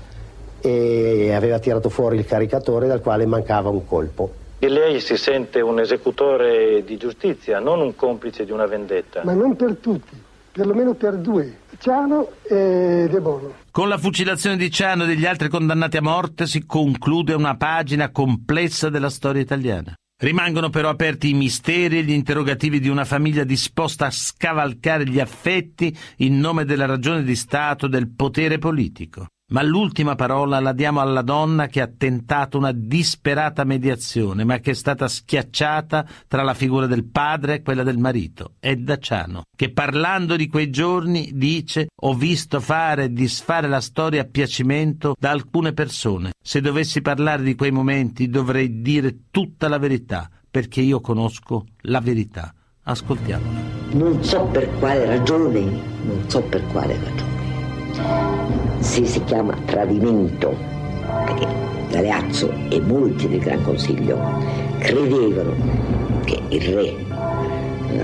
e 0.61 1.33
aveva 1.33 1.59
tirato 1.59 1.89
fuori 1.89 2.17
il 2.17 2.27
caricatore 2.27 2.87
dal 2.87 3.01
quale 3.01 3.25
mancava 3.27 3.69
un 3.69 3.87
colpo. 3.87 4.45
E 4.59 4.69
lei 4.69 5.01
si 5.01 5.17
sente 5.17 5.61
un 5.61 5.79
esecutore 5.81 6.83
di 6.85 6.97
giustizia, 6.97 7.59
non 7.59 7.81
un 7.81 7.95
complice 7.95 8.45
di 8.45 8.53
una 8.53 8.67
vendetta? 8.67 9.21
Ma 9.23 9.35
non 9.35 9.55
per 9.55 9.77
tutti, 9.77 10.21
perlomeno 10.51 10.95
per 10.95 11.17
due, 11.17 11.57
Ciano 11.79 12.29
e 12.43 13.09
De 13.11 13.21
Bono. 13.21 13.55
Con 13.71 13.89
la 13.89 13.99
fucilazione 13.99 14.57
di 14.57 14.71
Ciano 14.71 15.05
e 15.05 15.07
degli 15.07 15.27
altri 15.27 15.49
condannati 15.49 15.97
a 15.97 16.03
morte 16.03 16.47
si 16.47 16.65
conclude 16.65 17.35
una 17.35 17.57
pagina 17.57 18.11
complessa 18.11 18.89
della 18.89 19.11
storia 19.11 19.43
italiana. 19.43 19.95
Rimangono 20.19 20.71
però 20.71 20.89
aperti 20.89 21.31
i 21.31 21.35
misteri 21.35 21.99
e 21.99 22.03
gli 22.03 22.13
interrogativi 22.13 22.81
di 22.81 22.89
una 22.89 23.05
famiglia 23.05 23.45
disposta 23.45 24.07
a 24.07 24.11
scavalcare 24.11 25.07
gli 25.07 25.21
affetti 25.21 25.95
in 26.19 26.39
nome 26.39 26.65
della 26.65 26.87
ragione 26.87 27.23
di 27.23 27.37
Stato 27.37 27.87
del 27.87 28.09
potere 28.09 28.57
politico. 28.59 29.27
Ma 29.49 29.63
l'ultima 29.63 30.17
parola 30.17 30.59
la 30.59 30.73
diamo 30.73 31.01
alla 31.01 31.23
donna 31.23 31.69
che 31.69 31.81
ha 31.81 31.87
tentato 31.87 32.59
una 32.59 32.73
disperata 32.73 33.63
mediazione, 33.63 34.43
ma 34.43 34.59
che 34.59 34.73
è 34.73 34.75
stata 34.75 35.07
schiacciata 35.07 36.05
tra 36.27 36.43
la 36.43 36.53
figura 36.53 36.87
del 36.87 37.05
padre 37.05 37.55
e 37.55 37.63
quella 37.63 37.85
del 37.85 37.99
marito, 37.99 38.55
Edda 38.59 38.99
Ciano, 38.99 39.45
che 39.55 39.71
parlando 39.71 40.35
di 40.35 40.49
quei 40.49 40.69
giorni 40.71 41.31
dice 41.33 41.87
ho 41.95 42.15
visto 42.15 42.59
fare 42.59 43.05
e 43.05 43.13
disfare 43.13 43.69
la 43.69 43.81
storia 43.81 44.23
a 44.23 44.29
piacimento 44.29 45.15
da 45.17 45.31
alcune 45.31 45.73
persone. 45.73 46.33
Se 46.43 46.61
dovessi 46.61 47.01
parlare 47.01 47.45
di 47.45 47.55
quei 47.55 47.71
momenti 47.71 48.29
dovrei 48.29 48.81
dire 48.81 49.27
tutta 49.31 49.69
la 49.69 49.79
verità, 49.79 50.29
perché 50.51 50.81
io 50.81 51.01
conosco 51.01 51.67
la 51.83 52.01
verità. 52.01 52.53
Ascoltiamola. 52.83 53.61
Non 53.93 54.25
so 54.25 54.43
per 54.47 54.69
quale 54.81 55.07
ragione, 55.07 55.61
non 56.03 56.25
so 56.29 56.43
per 56.43 56.67
quale 56.67 56.99
ragione 56.99 57.36
se 58.79 59.05
si 59.05 59.23
chiama 59.25 59.55
tradimento, 59.65 60.57
perché 61.25 61.47
Galeazzo 61.91 62.53
e 62.69 62.81
molti 62.81 63.29
del 63.29 63.41
Gran 63.41 63.63
Consiglio 63.63 64.19
credevano 64.79 65.55
che 66.25 66.41
il 66.49 66.61
re 66.61 66.95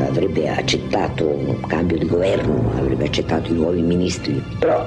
avrebbe 0.09 0.49
accettato 0.49 1.27
un 1.27 1.61
cambio 1.67 1.99
di 1.99 2.07
governo, 2.07 2.71
avrebbe 2.77 3.07
accettato 3.07 3.51
i 3.53 3.55
nuovi 3.55 3.83
ministri, 3.83 4.43
però 4.59 4.87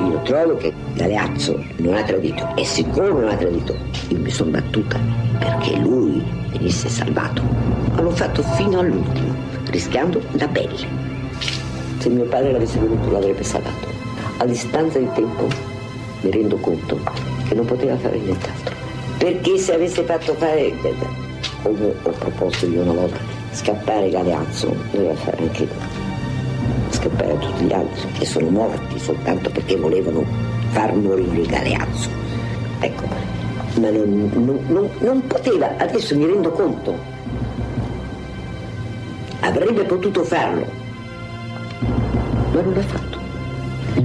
io 0.00 0.20
trovo 0.22 0.56
che 0.56 0.72
Galeazzo 0.94 1.62
non 1.76 1.94
ha 1.94 2.02
tradito 2.02 2.46
e 2.56 2.64
siccome 2.64 3.08
non 3.08 3.28
ha 3.28 3.36
tradito 3.36 3.74
io 4.08 4.18
mi 4.18 4.30
sono 4.30 4.50
battuta 4.50 4.98
perché 5.38 5.76
lui 5.76 6.22
venisse 6.50 6.88
salvato. 6.88 7.42
Ma 7.94 8.00
l'ho 8.00 8.10
fatto 8.10 8.42
fino 8.42 8.80
all'ultimo, 8.80 9.34
rischiando 9.70 10.20
la 10.32 10.48
pelle. 10.48 10.86
Se 11.98 12.08
mio 12.08 12.24
padre 12.24 12.52
l'avesse 12.52 12.78
voluto 12.78 13.10
l'avrebbe 13.10 13.42
salvato. 13.42 13.93
A 14.38 14.46
distanza 14.46 14.98
di 14.98 15.08
tempo 15.14 15.48
mi 16.20 16.30
rendo 16.30 16.56
conto 16.56 16.98
che 17.46 17.54
non 17.54 17.64
poteva 17.64 17.96
fare 17.96 18.18
nient'altro. 18.18 18.74
Perché 19.18 19.58
se 19.58 19.74
avesse 19.74 20.02
fatto 20.02 20.34
fare, 20.34 20.72
come 21.62 21.94
ho 22.02 22.10
proposto 22.10 22.66
io 22.66 22.82
una 22.82 22.92
volta, 22.92 23.18
scappare 23.52 24.10
Galeazzo, 24.10 24.74
doveva 24.90 25.14
fare 25.14 25.38
anche 25.38 25.68
scappare 26.90 27.38
tutti 27.38 27.64
gli 27.64 27.72
altri 27.72 28.08
che 28.12 28.24
sono 28.24 28.48
morti 28.48 28.98
soltanto 28.98 29.50
perché 29.50 29.76
volevano 29.76 30.24
far 30.70 30.94
morire 30.94 31.42
Galeazzo. 31.42 32.08
Ecco, 32.80 33.04
ma 33.80 33.90
non, 33.90 34.30
non, 34.32 34.64
non, 34.66 34.88
non 34.98 35.26
poteva, 35.26 35.76
adesso 35.78 36.16
mi 36.16 36.26
rendo 36.26 36.50
conto. 36.50 36.96
Avrebbe 39.40 39.84
potuto 39.84 40.24
farlo, 40.24 40.66
ma 42.52 42.60
non 42.60 42.72
l'ha 42.72 42.82
fatto. 42.82 43.13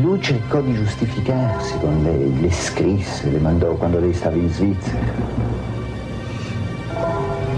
Lui 0.01 0.21
cercò 0.21 0.61
di 0.61 0.73
giustificarsi 0.73 1.77
con 1.79 2.01
lei, 2.03 2.39
le 2.39 2.51
scrisse, 2.51 3.29
le 3.29 3.39
mandò 3.39 3.73
quando 3.73 3.99
lei 3.99 4.13
stava 4.13 4.37
in 4.37 4.49
Svizzera. 4.49 4.97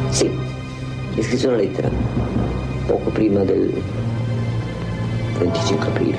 Sì, 0.10 0.32
le 1.14 1.22
scrisse 1.22 1.48
una 1.48 1.58
lettera, 1.58 1.88
poco 2.88 3.12
prima 3.12 3.44
del 3.44 3.80
25 5.38 5.86
aprile. 5.86 6.18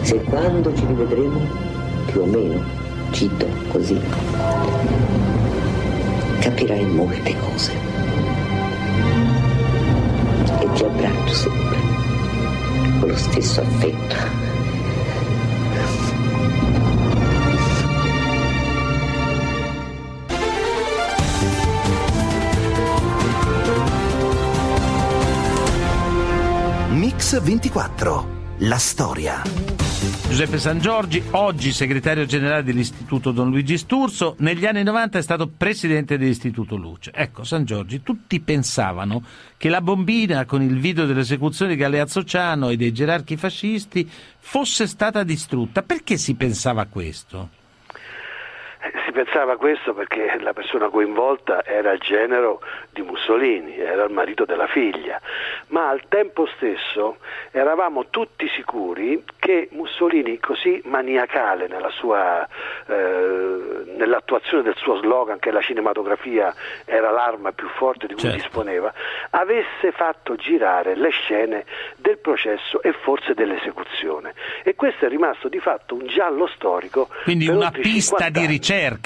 Se 0.00 0.18
quando 0.22 0.74
ci 0.74 0.86
rivedremo, 0.86 1.38
più 2.06 2.22
o 2.22 2.24
meno, 2.24 2.64
cito 3.10 3.46
così, 3.68 4.00
capirai 6.40 6.86
molte 6.86 7.34
cose. 7.40 7.72
E 10.60 10.72
ti 10.72 10.82
abbraccio 10.82 11.34
sempre, 11.34 11.78
con 13.00 13.08
lo 13.10 13.16
stesso 13.16 13.60
affetto. 13.60 14.45
Mix 27.26 27.40
24. 27.40 28.54
La 28.58 28.78
storia. 28.78 29.42
Giuseppe 30.28 30.58
San 30.58 30.78
Giorgi, 30.78 31.20
oggi 31.32 31.72
segretario 31.72 32.24
generale 32.24 32.62
dell'Istituto 32.62 33.32
Don 33.32 33.50
Luigi 33.50 33.76
Sturzo, 33.78 34.36
negli 34.38 34.64
anni 34.64 34.84
90 34.84 35.18
è 35.18 35.22
stato 35.22 35.48
presidente 35.48 36.18
dell'Istituto 36.18 36.76
Luce. 36.76 37.10
Ecco, 37.12 37.42
San 37.42 37.64
Giorgi, 37.64 38.04
tutti 38.04 38.38
pensavano 38.38 39.24
che 39.56 39.68
la 39.68 39.80
bombina 39.80 40.44
con 40.44 40.62
il 40.62 40.78
video 40.78 41.04
dell'esecuzione 41.04 41.72
di 41.72 41.78
Galeazzo 41.78 42.22
Ciano 42.22 42.68
e 42.68 42.76
dei 42.76 42.92
gerarchi 42.92 43.36
fascisti 43.36 44.08
fosse 44.38 44.86
stata 44.86 45.24
distrutta. 45.24 45.82
Perché 45.82 46.18
si 46.18 46.34
pensava 46.36 46.86
questo? 46.86 47.65
Pensava 49.16 49.56
questo 49.56 49.94
perché 49.94 50.36
la 50.40 50.52
persona 50.52 50.90
coinvolta 50.90 51.64
era 51.64 51.90
il 51.92 52.00
genero 52.00 52.60
di 52.90 53.00
Mussolini, 53.00 53.78
era 53.78 54.04
il 54.04 54.12
marito 54.12 54.44
della 54.44 54.66
figlia, 54.66 55.18
ma 55.68 55.88
al 55.88 56.02
tempo 56.06 56.46
stesso 56.54 57.16
eravamo 57.50 58.08
tutti 58.10 58.46
sicuri 58.48 59.24
che 59.38 59.68
Mussolini, 59.72 60.38
così 60.38 60.82
maniacale 60.84 61.66
nella 61.66 61.88
sua, 61.88 62.46
eh, 62.86 63.84
nell'attuazione 63.96 64.62
del 64.62 64.76
suo 64.76 64.96
slogan 64.98 65.38
che 65.38 65.50
la 65.50 65.62
cinematografia 65.62 66.52
era 66.84 67.10
l'arma 67.10 67.52
più 67.52 67.68
forte 67.68 68.06
di 68.06 68.12
cui 68.12 68.24
Certo. 68.24 68.36
disponeva, 68.36 68.92
avesse 69.30 69.92
fatto 69.92 70.34
girare 70.36 70.94
le 70.94 71.08
scene 71.08 71.64
del 71.96 72.18
processo 72.18 72.82
e 72.82 72.92
forse 72.92 73.32
dell'esecuzione. 73.32 74.34
E 74.62 74.74
questo 74.74 75.06
è 75.06 75.08
rimasto 75.08 75.48
di 75.48 75.58
fatto 75.58 75.94
un 75.94 76.06
giallo 76.06 76.46
storico. 76.48 77.08
Quindi 77.22 77.48
una 77.48 77.70
pista 77.70 78.16
50 78.16 78.28
di 78.28 78.38
anni. 78.44 78.46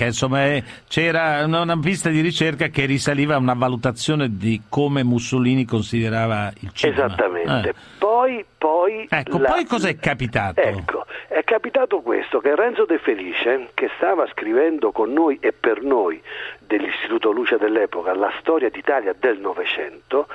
Ricerca, 0.00 0.04
insomma, 0.06 0.46
eh, 0.46 0.62
c'era 0.88 1.44
una, 1.44 1.78
pista 1.78 2.08
di 2.08 2.20
ricerca 2.20 2.68
che 2.68 2.86
risaliva 2.86 3.34
a 3.34 3.38
una 3.38 3.54
valutazione 3.54 4.36
di 4.36 4.62
come 4.68 5.02
Mussolini 5.02 5.64
considerava 5.64 6.50
il 6.60 6.70
cinema. 6.72 7.04
Esattamente. 7.04 7.68
Eh. 7.68 7.74
Poi, 7.98 8.44
poi, 8.56 9.06
Ecco, 9.08 9.38
la- 9.38 9.50
poi 9.50 9.64
cos'è 9.66 9.96
capitato? 9.96 10.60
Ecco, 10.60 11.04
è 11.28 11.42
capitato 11.44 12.00
questo, 12.00 12.40
che 12.40 12.54
Renzo 12.54 12.84
De 12.86 12.98
Felice, 12.98 13.70
che 13.74 13.90
stava 13.96 14.26
scrivendo 14.28 14.92
con 14.92 15.12
noi 15.12 15.38
e 15.40 15.52
per 15.52 15.82
noi 15.82 16.20
dell'Istituto 16.58 17.30
Luce 17.30 17.56
dell'epoca 17.56 18.14
la 18.14 18.32
storia 18.40 18.70
d'Italia 18.70 19.14
del 19.18 19.38
Novecento, 19.38 20.28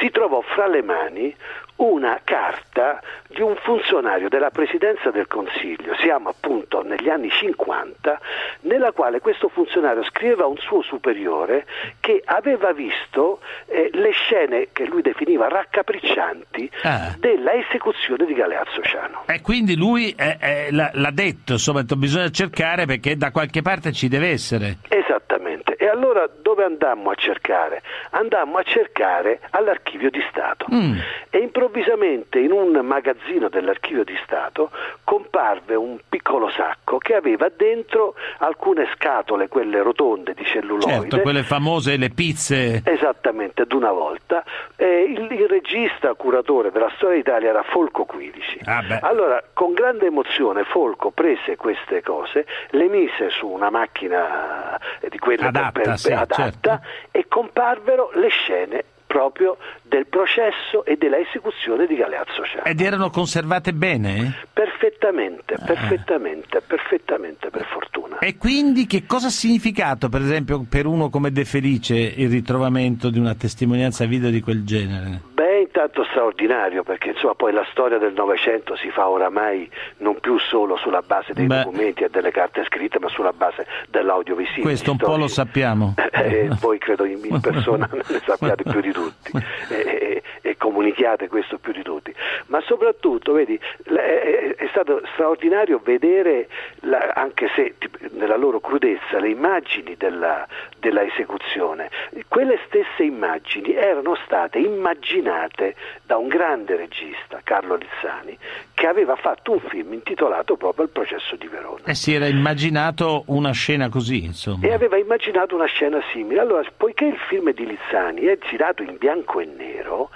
si 0.00 0.10
trovò 0.10 0.40
fra 0.40 0.66
le 0.66 0.82
mani 0.82 1.34
una 1.76 2.20
carta 2.24 3.00
di 3.28 3.42
un 3.42 3.56
funzionario 3.56 4.28
della 4.28 4.50
Presidenza 4.50 5.10
del 5.10 5.26
Consiglio, 5.26 5.94
siamo 6.00 6.30
appunto 6.30 6.82
negli 6.82 7.08
anni 7.08 7.30
50, 7.30 8.18
nella 8.60 8.92
quale 8.92 9.20
questo 9.20 9.48
funzionario 9.48 10.02
scriveva 10.04 10.44
a 10.44 10.46
un 10.46 10.56
suo 10.56 10.82
superiore 10.82 11.66
che 12.00 12.22
aveva 12.24 12.72
visto 12.72 13.40
eh, 13.66 13.90
le 13.92 14.10
scene 14.12 14.68
che 14.72 14.86
lui 14.86 15.02
definiva 15.02 15.48
raccapriccianti 15.48 16.70
Ah. 16.82 17.14
della 17.18 17.52
esecuzione 17.54 18.24
di 18.26 18.34
Galeazzo 18.34 18.80
Ciano. 18.82 19.24
E 19.26 19.40
quindi 19.40 19.76
lui 19.76 20.14
eh, 20.16 20.36
eh, 20.40 20.68
l'ha, 20.70 21.10
detto, 21.12 21.52
insomma, 21.52 21.82
bisogna 21.82 22.30
cercare 22.30 22.86
perché 22.86 23.16
da 23.16 23.30
qualche 23.30 23.62
parte 23.62 23.92
ci 23.92 24.08
deve 24.08 24.30
essere. 24.30 24.78
Esattamente. 24.88 25.55
E 25.86 25.88
allora 25.88 26.28
dove 26.42 26.64
andammo 26.64 27.10
a 27.10 27.14
cercare? 27.14 27.80
Andammo 28.10 28.58
a 28.58 28.64
cercare 28.64 29.38
all'Archivio 29.50 30.10
di 30.10 30.20
Stato. 30.28 30.66
Mm. 30.68 30.98
E 31.30 31.38
improvvisamente 31.38 32.40
in 32.40 32.50
un 32.50 32.72
magazzino 32.84 33.48
dell'Archivio 33.48 34.02
di 34.02 34.18
Stato 34.24 34.72
comparve 35.04 35.76
un 35.76 35.98
piccolo 36.08 36.50
sacco 36.50 36.98
che 36.98 37.14
aveva 37.14 37.48
dentro 37.54 38.16
alcune 38.38 38.88
scatole, 38.96 39.46
quelle 39.46 39.80
rotonde 39.80 40.34
di 40.34 40.44
celluloide. 40.44 41.02
Certo, 41.02 41.20
quelle 41.20 41.44
famose, 41.44 41.96
le 41.96 42.10
pizze. 42.10 42.82
Esattamente, 42.84 43.62
ad 43.62 43.70
una 43.70 43.92
volta. 43.92 44.42
Il, 44.78 45.28
il 45.30 45.46
regista 45.48 46.14
curatore 46.14 46.72
della 46.72 46.90
storia 46.96 47.16
d'Italia 47.16 47.50
era 47.50 47.62
Folco 47.62 48.04
Quilici. 48.06 48.58
Ah, 48.64 48.82
beh. 48.82 48.98
Allora, 49.02 49.40
con 49.52 49.72
grande 49.72 50.06
emozione, 50.06 50.64
Folco 50.64 51.12
prese 51.12 51.54
queste 51.54 52.02
cose, 52.02 52.44
le 52.70 52.88
mise 52.88 53.30
su 53.30 53.46
una 53.46 53.70
macchina 53.70 54.76
eh, 54.98 55.08
di 55.08 55.18
quelle 55.18 55.46
Adatta, 55.46 55.75
sì, 55.96 56.12
adatta 56.12 56.34
certo. 56.34 56.80
e 57.10 57.26
comparvero 57.28 58.10
le 58.14 58.28
scene 58.28 58.84
proprio 59.06 59.56
del 59.82 60.06
processo 60.06 60.84
e 60.84 60.96
della 60.96 61.16
esecuzione 61.18 61.86
di 61.86 61.94
Galeazzo 61.96 62.44
Ciano. 62.44 62.64
Ed 62.64 62.80
erano 62.80 63.08
conservate 63.10 63.72
bene? 63.72 64.34
Perfettamente, 64.52 65.54
Ah. 65.54 65.64
perfettamente, 65.64 66.60
perfettamente, 66.60 67.50
per 67.50 67.64
fortuna. 67.66 68.18
E 68.18 68.36
quindi 68.36 68.86
che 68.86 69.06
cosa 69.06 69.28
ha 69.28 69.30
significato, 69.30 70.08
per 70.08 70.20
esempio, 70.22 70.64
per 70.68 70.86
uno 70.86 71.08
come 71.08 71.30
De 71.30 71.44
Felice 71.44 71.94
il 71.94 72.28
ritrovamento 72.28 73.08
di 73.08 73.18
una 73.18 73.34
testimonianza 73.34 74.04
video 74.06 74.30
di 74.30 74.40
quel 74.40 74.64
genere? 74.64 75.20
Beh, 75.32 75.45
intanto 75.76 76.04
straordinario 76.04 76.82
perché 76.82 77.10
insomma 77.10 77.34
poi 77.34 77.52
la 77.52 77.66
storia 77.70 77.98
del 77.98 78.14
Novecento 78.14 78.76
si 78.76 78.90
fa 78.90 79.10
oramai 79.10 79.70
non 79.98 80.18
più 80.20 80.38
solo 80.38 80.76
sulla 80.76 81.02
base 81.02 81.34
dei 81.34 81.44
Beh. 81.46 81.64
documenti 81.64 82.02
e 82.04 82.08
delle 82.08 82.30
carte 82.30 82.64
scritte 82.64 82.98
ma 82.98 83.08
sulla 83.10 83.32
base 83.34 83.66
dell'audiovisivo. 83.90 84.62
Questo 84.62 84.92
un 84.92 84.96
po' 84.96 85.16
lo 85.16 85.28
sappiamo. 85.28 85.94
Eh, 86.16 86.48
voi 86.60 86.78
credo 86.78 87.04
in, 87.04 87.20
in 87.22 87.40
persona 87.40 87.88
ne 87.92 88.20
sappiate 88.24 88.62
più 88.62 88.80
di 88.80 88.90
tutti 88.90 89.32
e, 89.68 89.76
e- 89.76 90.22
e 90.40 90.56
comunichiate 90.56 91.28
questo 91.28 91.58
più 91.58 91.72
di 91.72 91.82
tutti, 91.82 92.12
ma 92.46 92.60
soprattutto 92.62 93.32
vedi, 93.32 93.58
è, 93.84 94.54
è 94.56 94.66
stato 94.70 95.02
straordinario 95.12 95.80
vedere, 95.84 96.48
la- 96.82 97.12
anche 97.14 97.48
se 97.54 97.74
nella 98.12 98.36
loro 98.36 98.60
crudezza, 98.60 99.18
le 99.18 99.28
immagini 99.28 99.94
della, 99.96 100.46
della 100.78 101.02
esecuzione. 101.02 101.90
Quelle 102.28 102.58
stesse 102.66 103.02
immagini 103.02 103.74
erano 103.74 104.16
state 104.24 104.58
immaginate 104.58 105.65
da 106.04 106.16
un 106.16 106.28
grande 106.28 106.76
regista, 106.76 107.40
Carlo 107.42 107.76
Lizzani, 107.76 108.36
che 108.74 108.86
aveva 108.86 109.16
fatto 109.16 109.52
un 109.52 109.60
film 109.60 109.92
intitolato 109.94 110.56
proprio 110.56 110.84
Il 110.84 110.90
processo 110.90 111.36
di 111.36 111.46
Verona. 111.46 111.84
E 111.84 111.94
si 111.94 112.14
era 112.14 112.26
immaginato 112.26 113.24
una 113.26 113.52
scena 113.52 113.88
così, 113.88 114.24
insomma. 114.24 114.66
E 114.66 114.72
aveva 114.72 114.96
immaginato 114.96 115.54
una 115.54 115.66
scena 115.66 116.00
simile. 116.12 116.40
Allora, 116.40 116.62
poiché 116.76 117.06
il 117.06 117.18
film 117.28 117.52
di 117.52 117.66
Lizzani 117.66 118.22
è 118.22 118.38
girato 118.38 118.82
in 118.82 118.96
bianco 118.98 119.40
e 119.40 119.46
nero, 119.46 120.10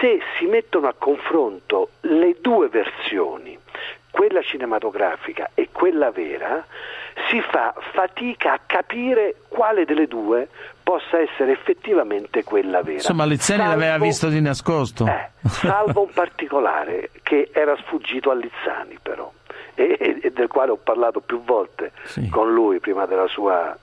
se 0.00 0.20
si 0.38 0.46
mettono 0.46 0.88
a 0.88 0.94
confronto 0.96 1.90
le 2.02 2.36
due 2.40 2.68
versioni, 2.68 3.58
quella 4.12 4.42
cinematografica 4.42 5.50
e 5.54 5.70
quella 5.72 6.12
vera, 6.12 6.64
si 7.28 7.40
fa 7.40 7.74
fatica 7.92 8.52
a 8.52 8.60
capire 8.64 9.34
quale 9.48 9.84
delle 9.84 10.06
due 10.06 10.48
possa 10.82 11.18
essere 11.18 11.52
effettivamente 11.52 12.44
quella 12.44 12.82
vera. 12.82 12.94
Insomma, 12.98 13.24
Lizzani 13.24 13.60
Salvo- 13.62 13.74
l'aveva 13.80 13.98
visto 13.98 14.28
di 14.28 14.40
nascosto. 14.40 15.06
eh, 15.06 15.30
salvo 15.48 16.02
un 16.02 16.10
particolare 16.12 17.10
che 17.22 17.50
era 17.52 17.74
sfuggito 17.78 18.30
a 18.30 18.34
Lizzani 18.34 18.98
però 19.02 19.30
e, 19.74 19.96
e- 20.22 20.30
del 20.32 20.48
quale 20.48 20.70
ho 20.72 20.76
parlato 20.76 21.20
più 21.20 21.42
volte 21.42 21.92
con 22.30 22.52
lui 22.52 22.78
prima 22.78 23.06
della 23.06 23.26
sua 23.28 23.76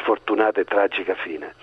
sfortunata 0.00 0.60
e 0.60 0.64
tragica 0.64 1.14
fine. 1.14 1.54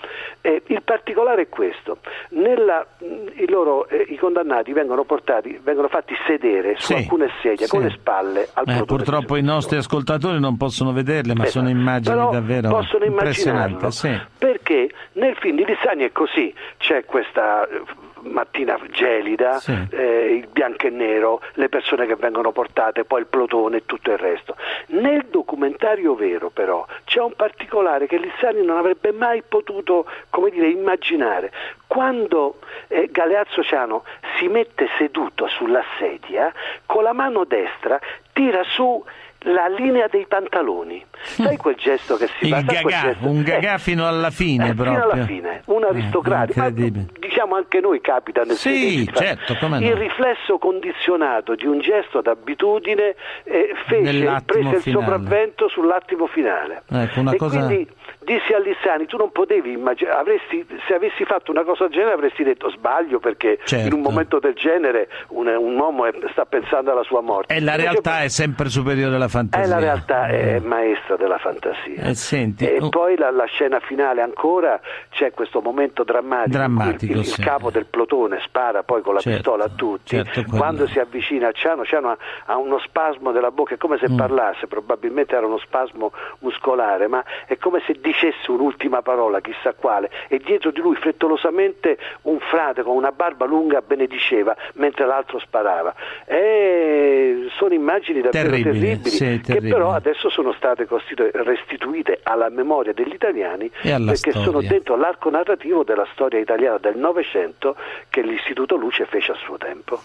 E 0.42 0.62
il 0.68 0.82
particolare 0.84 1.44
è 1.44 1.50
questo, 1.50 1.98
Nella- 2.30 2.86
i, 3.00 3.48
loro, 3.50 3.88
eh, 3.88 4.06
i 4.10 4.18
condannati 4.18 4.74
vengono, 4.74 5.04
portati, 5.04 5.60
vengono 5.64 5.88
fatti 5.88 6.14
sedere 6.28 6.76
su 6.78 6.88
Sì, 6.88 6.94
alcune 6.96 7.30
sedie 7.42 7.66
sì. 7.66 7.72
con 7.72 7.82
le 7.84 7.90
spalle 7.92 8.50
al 8.54 8.66
Eh, 8.68 8.84
purtroppo 8.86 9.36
i 9.38 9.42
nostri 9.42 9.78
ascoltatori 9.78 10.40
non 10.40 10.58
possono 10.58 10.92
vederle, 10.92 11.34
ma 11.36 11.46
sono 11.46 11.70
immagini 11.70 12.16
Però 12.16 12.32
davvero 12.32 12.70
possono 12.70 13.06
impressionanti. 13.06 13.92
Sì. 13.92 14.20
perché 14.38 14.90
nel 15.14 15.36
film 15.38 15.56
di 15.58 15.66
Lizzani 15.66 16.04
è 16.04 16.12
così 16.12 16.54
c'è 16.78 17.06
questa 17.06 17.68
eh, 17.68 17.82
mattina 18.24 18.80
gelida 18.92 19.60
Sì. 19.60 19.76
eh, 19.92 20.36
il 20.36 20.48
bianco 20.48 20.88
e 20.88 20.90
nero 20.90 21.42
le 21.54 21.70
persone 21.70 22.06
che 22.06 22.16
vengono 22.16 22.52
portate 22.52 23.04
poi 23.06 23.22
il 23.22 23.28
plotone 23.28 23.78
e 23.78 23.86
tutto 23.86 24.12
il 24.12 24.18
resto 24.18 24.56
nel 24.88 25.26
documentario 25.30 26.16
vero 26.16 26.50
però 26.50 26.86
c'è 27.06 27.20
un 27.22 27.34
particolare 27.36 28.08
che 28.08 28.18
Lizzani 28.18 28.64
non 28.66 28.78
avrebbe 28.78 29.12
mai 29.12 29.44
potuto 29.48 30.06
come 30.30 30.50
dire 30.50 30.68
immaginare 30.70 31.52
quando 31.88 32.60
eh, 32.88 33.10
Galeazzo 33.12 33.62
Ciano 33.64 34.04
si 34.38 34.48
mette 34.48 34.88
seduto 34.98 35.48
sulla 35.48 35.84
sedia 36.00 36.52
con 36.86 37.04
la 37.04 37.14
mano 37.14 37.44
destra 37.46 38.00
tira 38.34 38.64
su 38.64 39.04
la 39.44 39.68
linea 39.68 40.08
dei 40.10 40.26
pantaloni. 40.28 41.04
Sai 41.22 41.58
quel 41.58 41.76
gesto 41.76 42.16
che 42.18 42.28
si 42.40 42.46
Il 42.48 42.50
fa? 42.50 42.64
Quel 42.64 42.82
gagà, 42.84 43.16
un 43.22 43.42
gagà 43.44 43.74
Eh, 43.76 43.80
fino 43.80 44.08
alla 44.08 44.30
fine 44.30 44.70
eh, 44.70 44.74
proprio. 44.74 44.94
Fino 45.02 45.12
alla 45.12 45.26
fine, 45.26 45.62
un 45.66 45.84
aristocratico. 45.84 46.60
Incredibile. 46.60 47.06
diciamo 47.20 47.56
anche 47.56 47.80
noi 47.80 48.02
capita 48.02 48.44
nel 48.44 48.56
Sì, 48.56 49.10
certo, 49.14 49.56
come 49.60 49.80
no. 49.80 49.86
Il 49.86 49.96
riflesso 49.96 50.58
condizionato 50.58 51.56
di 51.56 51.66
un 51.66 51.80
gesto 51.80 52.22
d'abitudine 52.22 53.16
eh, 53.44 53.74
fece, 53.88 54.42
prese 54.46 54.76
il 54.76 54.82
finale. 54.82 54.82
sopravvento 55.06 55.68
sull'attimo 55.70 56.28
finale. 56.28 56.84
Ecco, 56.90 57.20
una 57.20 57.32
e 57.32 57.38
cosa- 57.38 57.66
quindi 57.66 57.88
dissi 58.20 58.54
a 58.54 58.60
Lissani, 58.60 59.06
tu 59.06 59.18
non 59.18 59.32
potevi 59.32 59.72
immaginare, 59.72 60.18
avresti, 60.20 60.66
se 60.88 60.94
avessi 60.94 61.26
fatto 61.26 61.52
una 61.52 61.64
cosa 61.64 61.86
del 61.86 61.94
genere 61.94 62.14
avresti 62.14 62.44
detto 62.44 62.70
sbaglio 62.70 63.20
perché 63.20 63.60
Certo. 63.64 63.88
in 63.88 63.94
un 63.94 64.02
momento 64.02 64.40
del 64.40 64.54
genere 64.54 65.10
un, 65.30 65.48
un 65.48 65.78
uomo 65.78 66.06
è- 66.06 66.14
sta 66.32 66.46
pensando 66.46 66.92
alla 66.92 67.04
sua 67.04 67.22
morte. 67.22 67.54
E 67.54 67.60
la 67.62 67.76
realtà 67.76 68.22
è 68.24 68.28
sempre 68.30 68.70
superiore 68.70 69.16
alla 69.16 69.26
eh, 69.26 69.30
fantasia. 69.30 69.68
la 69.68 69.80
realtà 69.80 70.28
è 70.28 70.60
maestra 70.60 71.16
della 71.18 71.38
fantasia. 71.38 72.02
Eh, 72.04 72.16
senti, 72.16 72.66
e 72.68 72.78
oh, 72.80 72.90
poi 72.90 73.18
la, 73.18 73.32
la 73.32 73.46
scena 73.46 73.80
finale 73.80 74.22
ancora 74.22 74.80
c'è 75.10 75.32
questo 75.32 75.62
momento 75.62 76.04
drammatico, 76.04 76.58
Drammatico, 76.58 77.12
il, 77.14 77.20
il 77.20 77.26
sì. 77.26 77.42
capo 77.42 77.72
del 77.72 77.86
plotone 77.86 78.40
spara 78.44 78.84
poi 78.84 79.02
con 79.02 79.14
la 79.16 79.20
Certo, 79.20 79.38
pistola 79.40 79.64
a 79.66 79.70
tutti, 79.70 80.16
certo, 80.16 80.44
quando 80.56 80.88
si 80.88 81.00
avvicina 81.00 81.50
a 81.50 81.52
Ciano, 81.52 81.86
Ciano 81.86 82.10
ha, 82.10 82.18
ha 82.46 82.58
uno 82.58 82.80
spasmo 82.80 83.32
della 83.32 83.52
bocca, 83.52 83.76
è 83.76 83.78
come 83.78 83.98
se 83.98 84.10
Mm. 84.10 84.18
parlasse, 84.18 84.68
probabilmente 84.68 85.36
era 85.36 85.46
uno 85.46 85.58
spasmo 85.58 86.12
muscolare, 86.40 87.08
ma 87.08 87.24
è 87.46 87.58
come 87.58 87.82
se 87.86 88.00
dicesse 88.04 88.52
un'ultima 88.52 89.02
parola, 89.02 89.40
chissà 89.40 89.74
quale, 89.74 90.10
e 90.28 90.38
dietro 90.38 90.72
di 90.72 90.82
lui 90.82 90.96
frettolosamente 90.96 91.98
un 92.24 92.40
frate 92.40 92.84
con 92.84 92.96
una 92.96 93.12
barba 93.12 93.46
lunga 93.46 93.82
benediceva 93.82 94.56
mentre 94.74 95.06
l'altro 95.06 95.40
sparava. 95.40 95.96
E 96.26 97.48
sono 97.58 97.74
immagini 97.74 98.22
davvero 98.22 98.50
Terribili, 98.50 98.80
terribili, 98.80 99.10
sì, 99.10 99.42
che 99.44 99.62
però 99.62 99.92
adesso 99.92 100.30
sono 100.30 100.54
state 100.54 100.86
restituite 101.32 102.20
alla 102.24 102.50
memoria 102.50 102.94
degli 102.94 103.14
italiani 103.14 103.72
perché 103.82 104.32
storia. 104.32 104.44
sono 104.44 104.62
dentro 104.62 104.98
l'arco 104.98 105.30
narrativo 105.30 105.84
della 105.84 106.06
storia 106.12 106.40
italiana 106.40 106.78
del 106.78 106.98
Novecento 106.98 107.76
che 108.10 108.22
l'Istituto 108.22 108.76
Luce 108.76 109.06
fece 109.06 109.32
a 109.32 109.36
suo 109.36 109.58
tempo. 109.58 110.02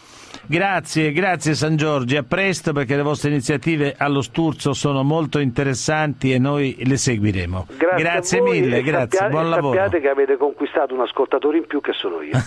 Grazie, 0.47 1.13
grazie 1.13 1.55
San 1.55 1.77
Giorgi, 1.77 2.17
a 2.17 2.23
presto 2.23 2.73
perché 2.73 2.97
le 2.97 3.03
vostre 3.03 3.31
iniziative 3.31 3.95
allo 3.99 4.23
Sturzo 4.23 4.73
sono 4.73 5.03
molto 5.03 5.41
interessanti 5.41 6.33
e 6.33 6.39
noi 6.39 6.77
le 6.85 6.97
seguiremo. 6.97 7.67
Grazie, 7.79 8.41
voi 8.41 8.61
mille, 8.61 8.83
grazie, 8.83 9.19
sappia- 9.19 9.29
buon 9.29 9.49
lavoro. 9.49 9.75
Sappiate 9.75 10.01
che 10.01 10.09
avete 10.09 10.37
conquistato 10.37 10.95
un 10.95 11.01
ascoltatore 11.01 11.59
in 11.59 11.67
più 11.67 11.81
che 11.81 11.93
sono 11.93 12.21
io. 12.23 12.37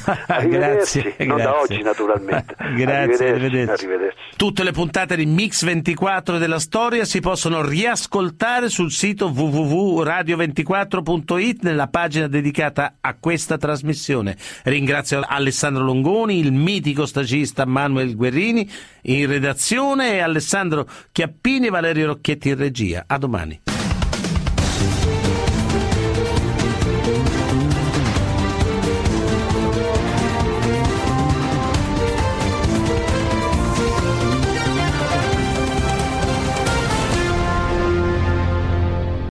Grazie, 0.48 1.16
non 1.20 1.38
da 1.38 1.44
grazie. 1.44 1.62
oggi 1.62 1.82
naturalmente. 1.82 2.56
Grazie, 2.76 2.76
arrivederci. 2.76 3.24
arrivederci. 3.24 3.86
arrivederci. 3.86 4.18
Tutte 4.36 4.64
le 4.64 4.72
puntate 4.72 5.16
di 5.16 5.26
Mix 5.26 5.64
24 5.64 6.38
della 6.38 6.60
storia 6.60 7.06
si 7.06 7.20
possono 7.20 7.66
riascoltare 7.66 8.70
sul 8.70 8.92
sito 8.92 9.28
www.radio24.it 9.28 11.64
nella 11.64 11.88
pagina 11.88 12.28
dedicata 12.28 12.96
a 13.00 13.16
questa 13.20 13.58
trasmissione. 13.58 14.36
Ringrazio 14.64 15.22
Alessandro 15.26 15.84
Longoni, 15.84 16.40
il 16.40 16.52
mitico 16.52 17.06
stagista 17.06 17.66
Manuel 17.66 18.16
Guerrini 18.16 18.70
in 19.04 19.28
redazione 19.28 20.14
e 20.14 20.20
Alessandro 20.20 20.88
Chiappini 21.12 21.68
e 21.68 21.70
Valerio 21.70 22.08
Rocchetti 22.08 22.50
in 22.50 22.58
regia. 22.58 23.04
A 23.08 23.18
domani. 23.18 23.71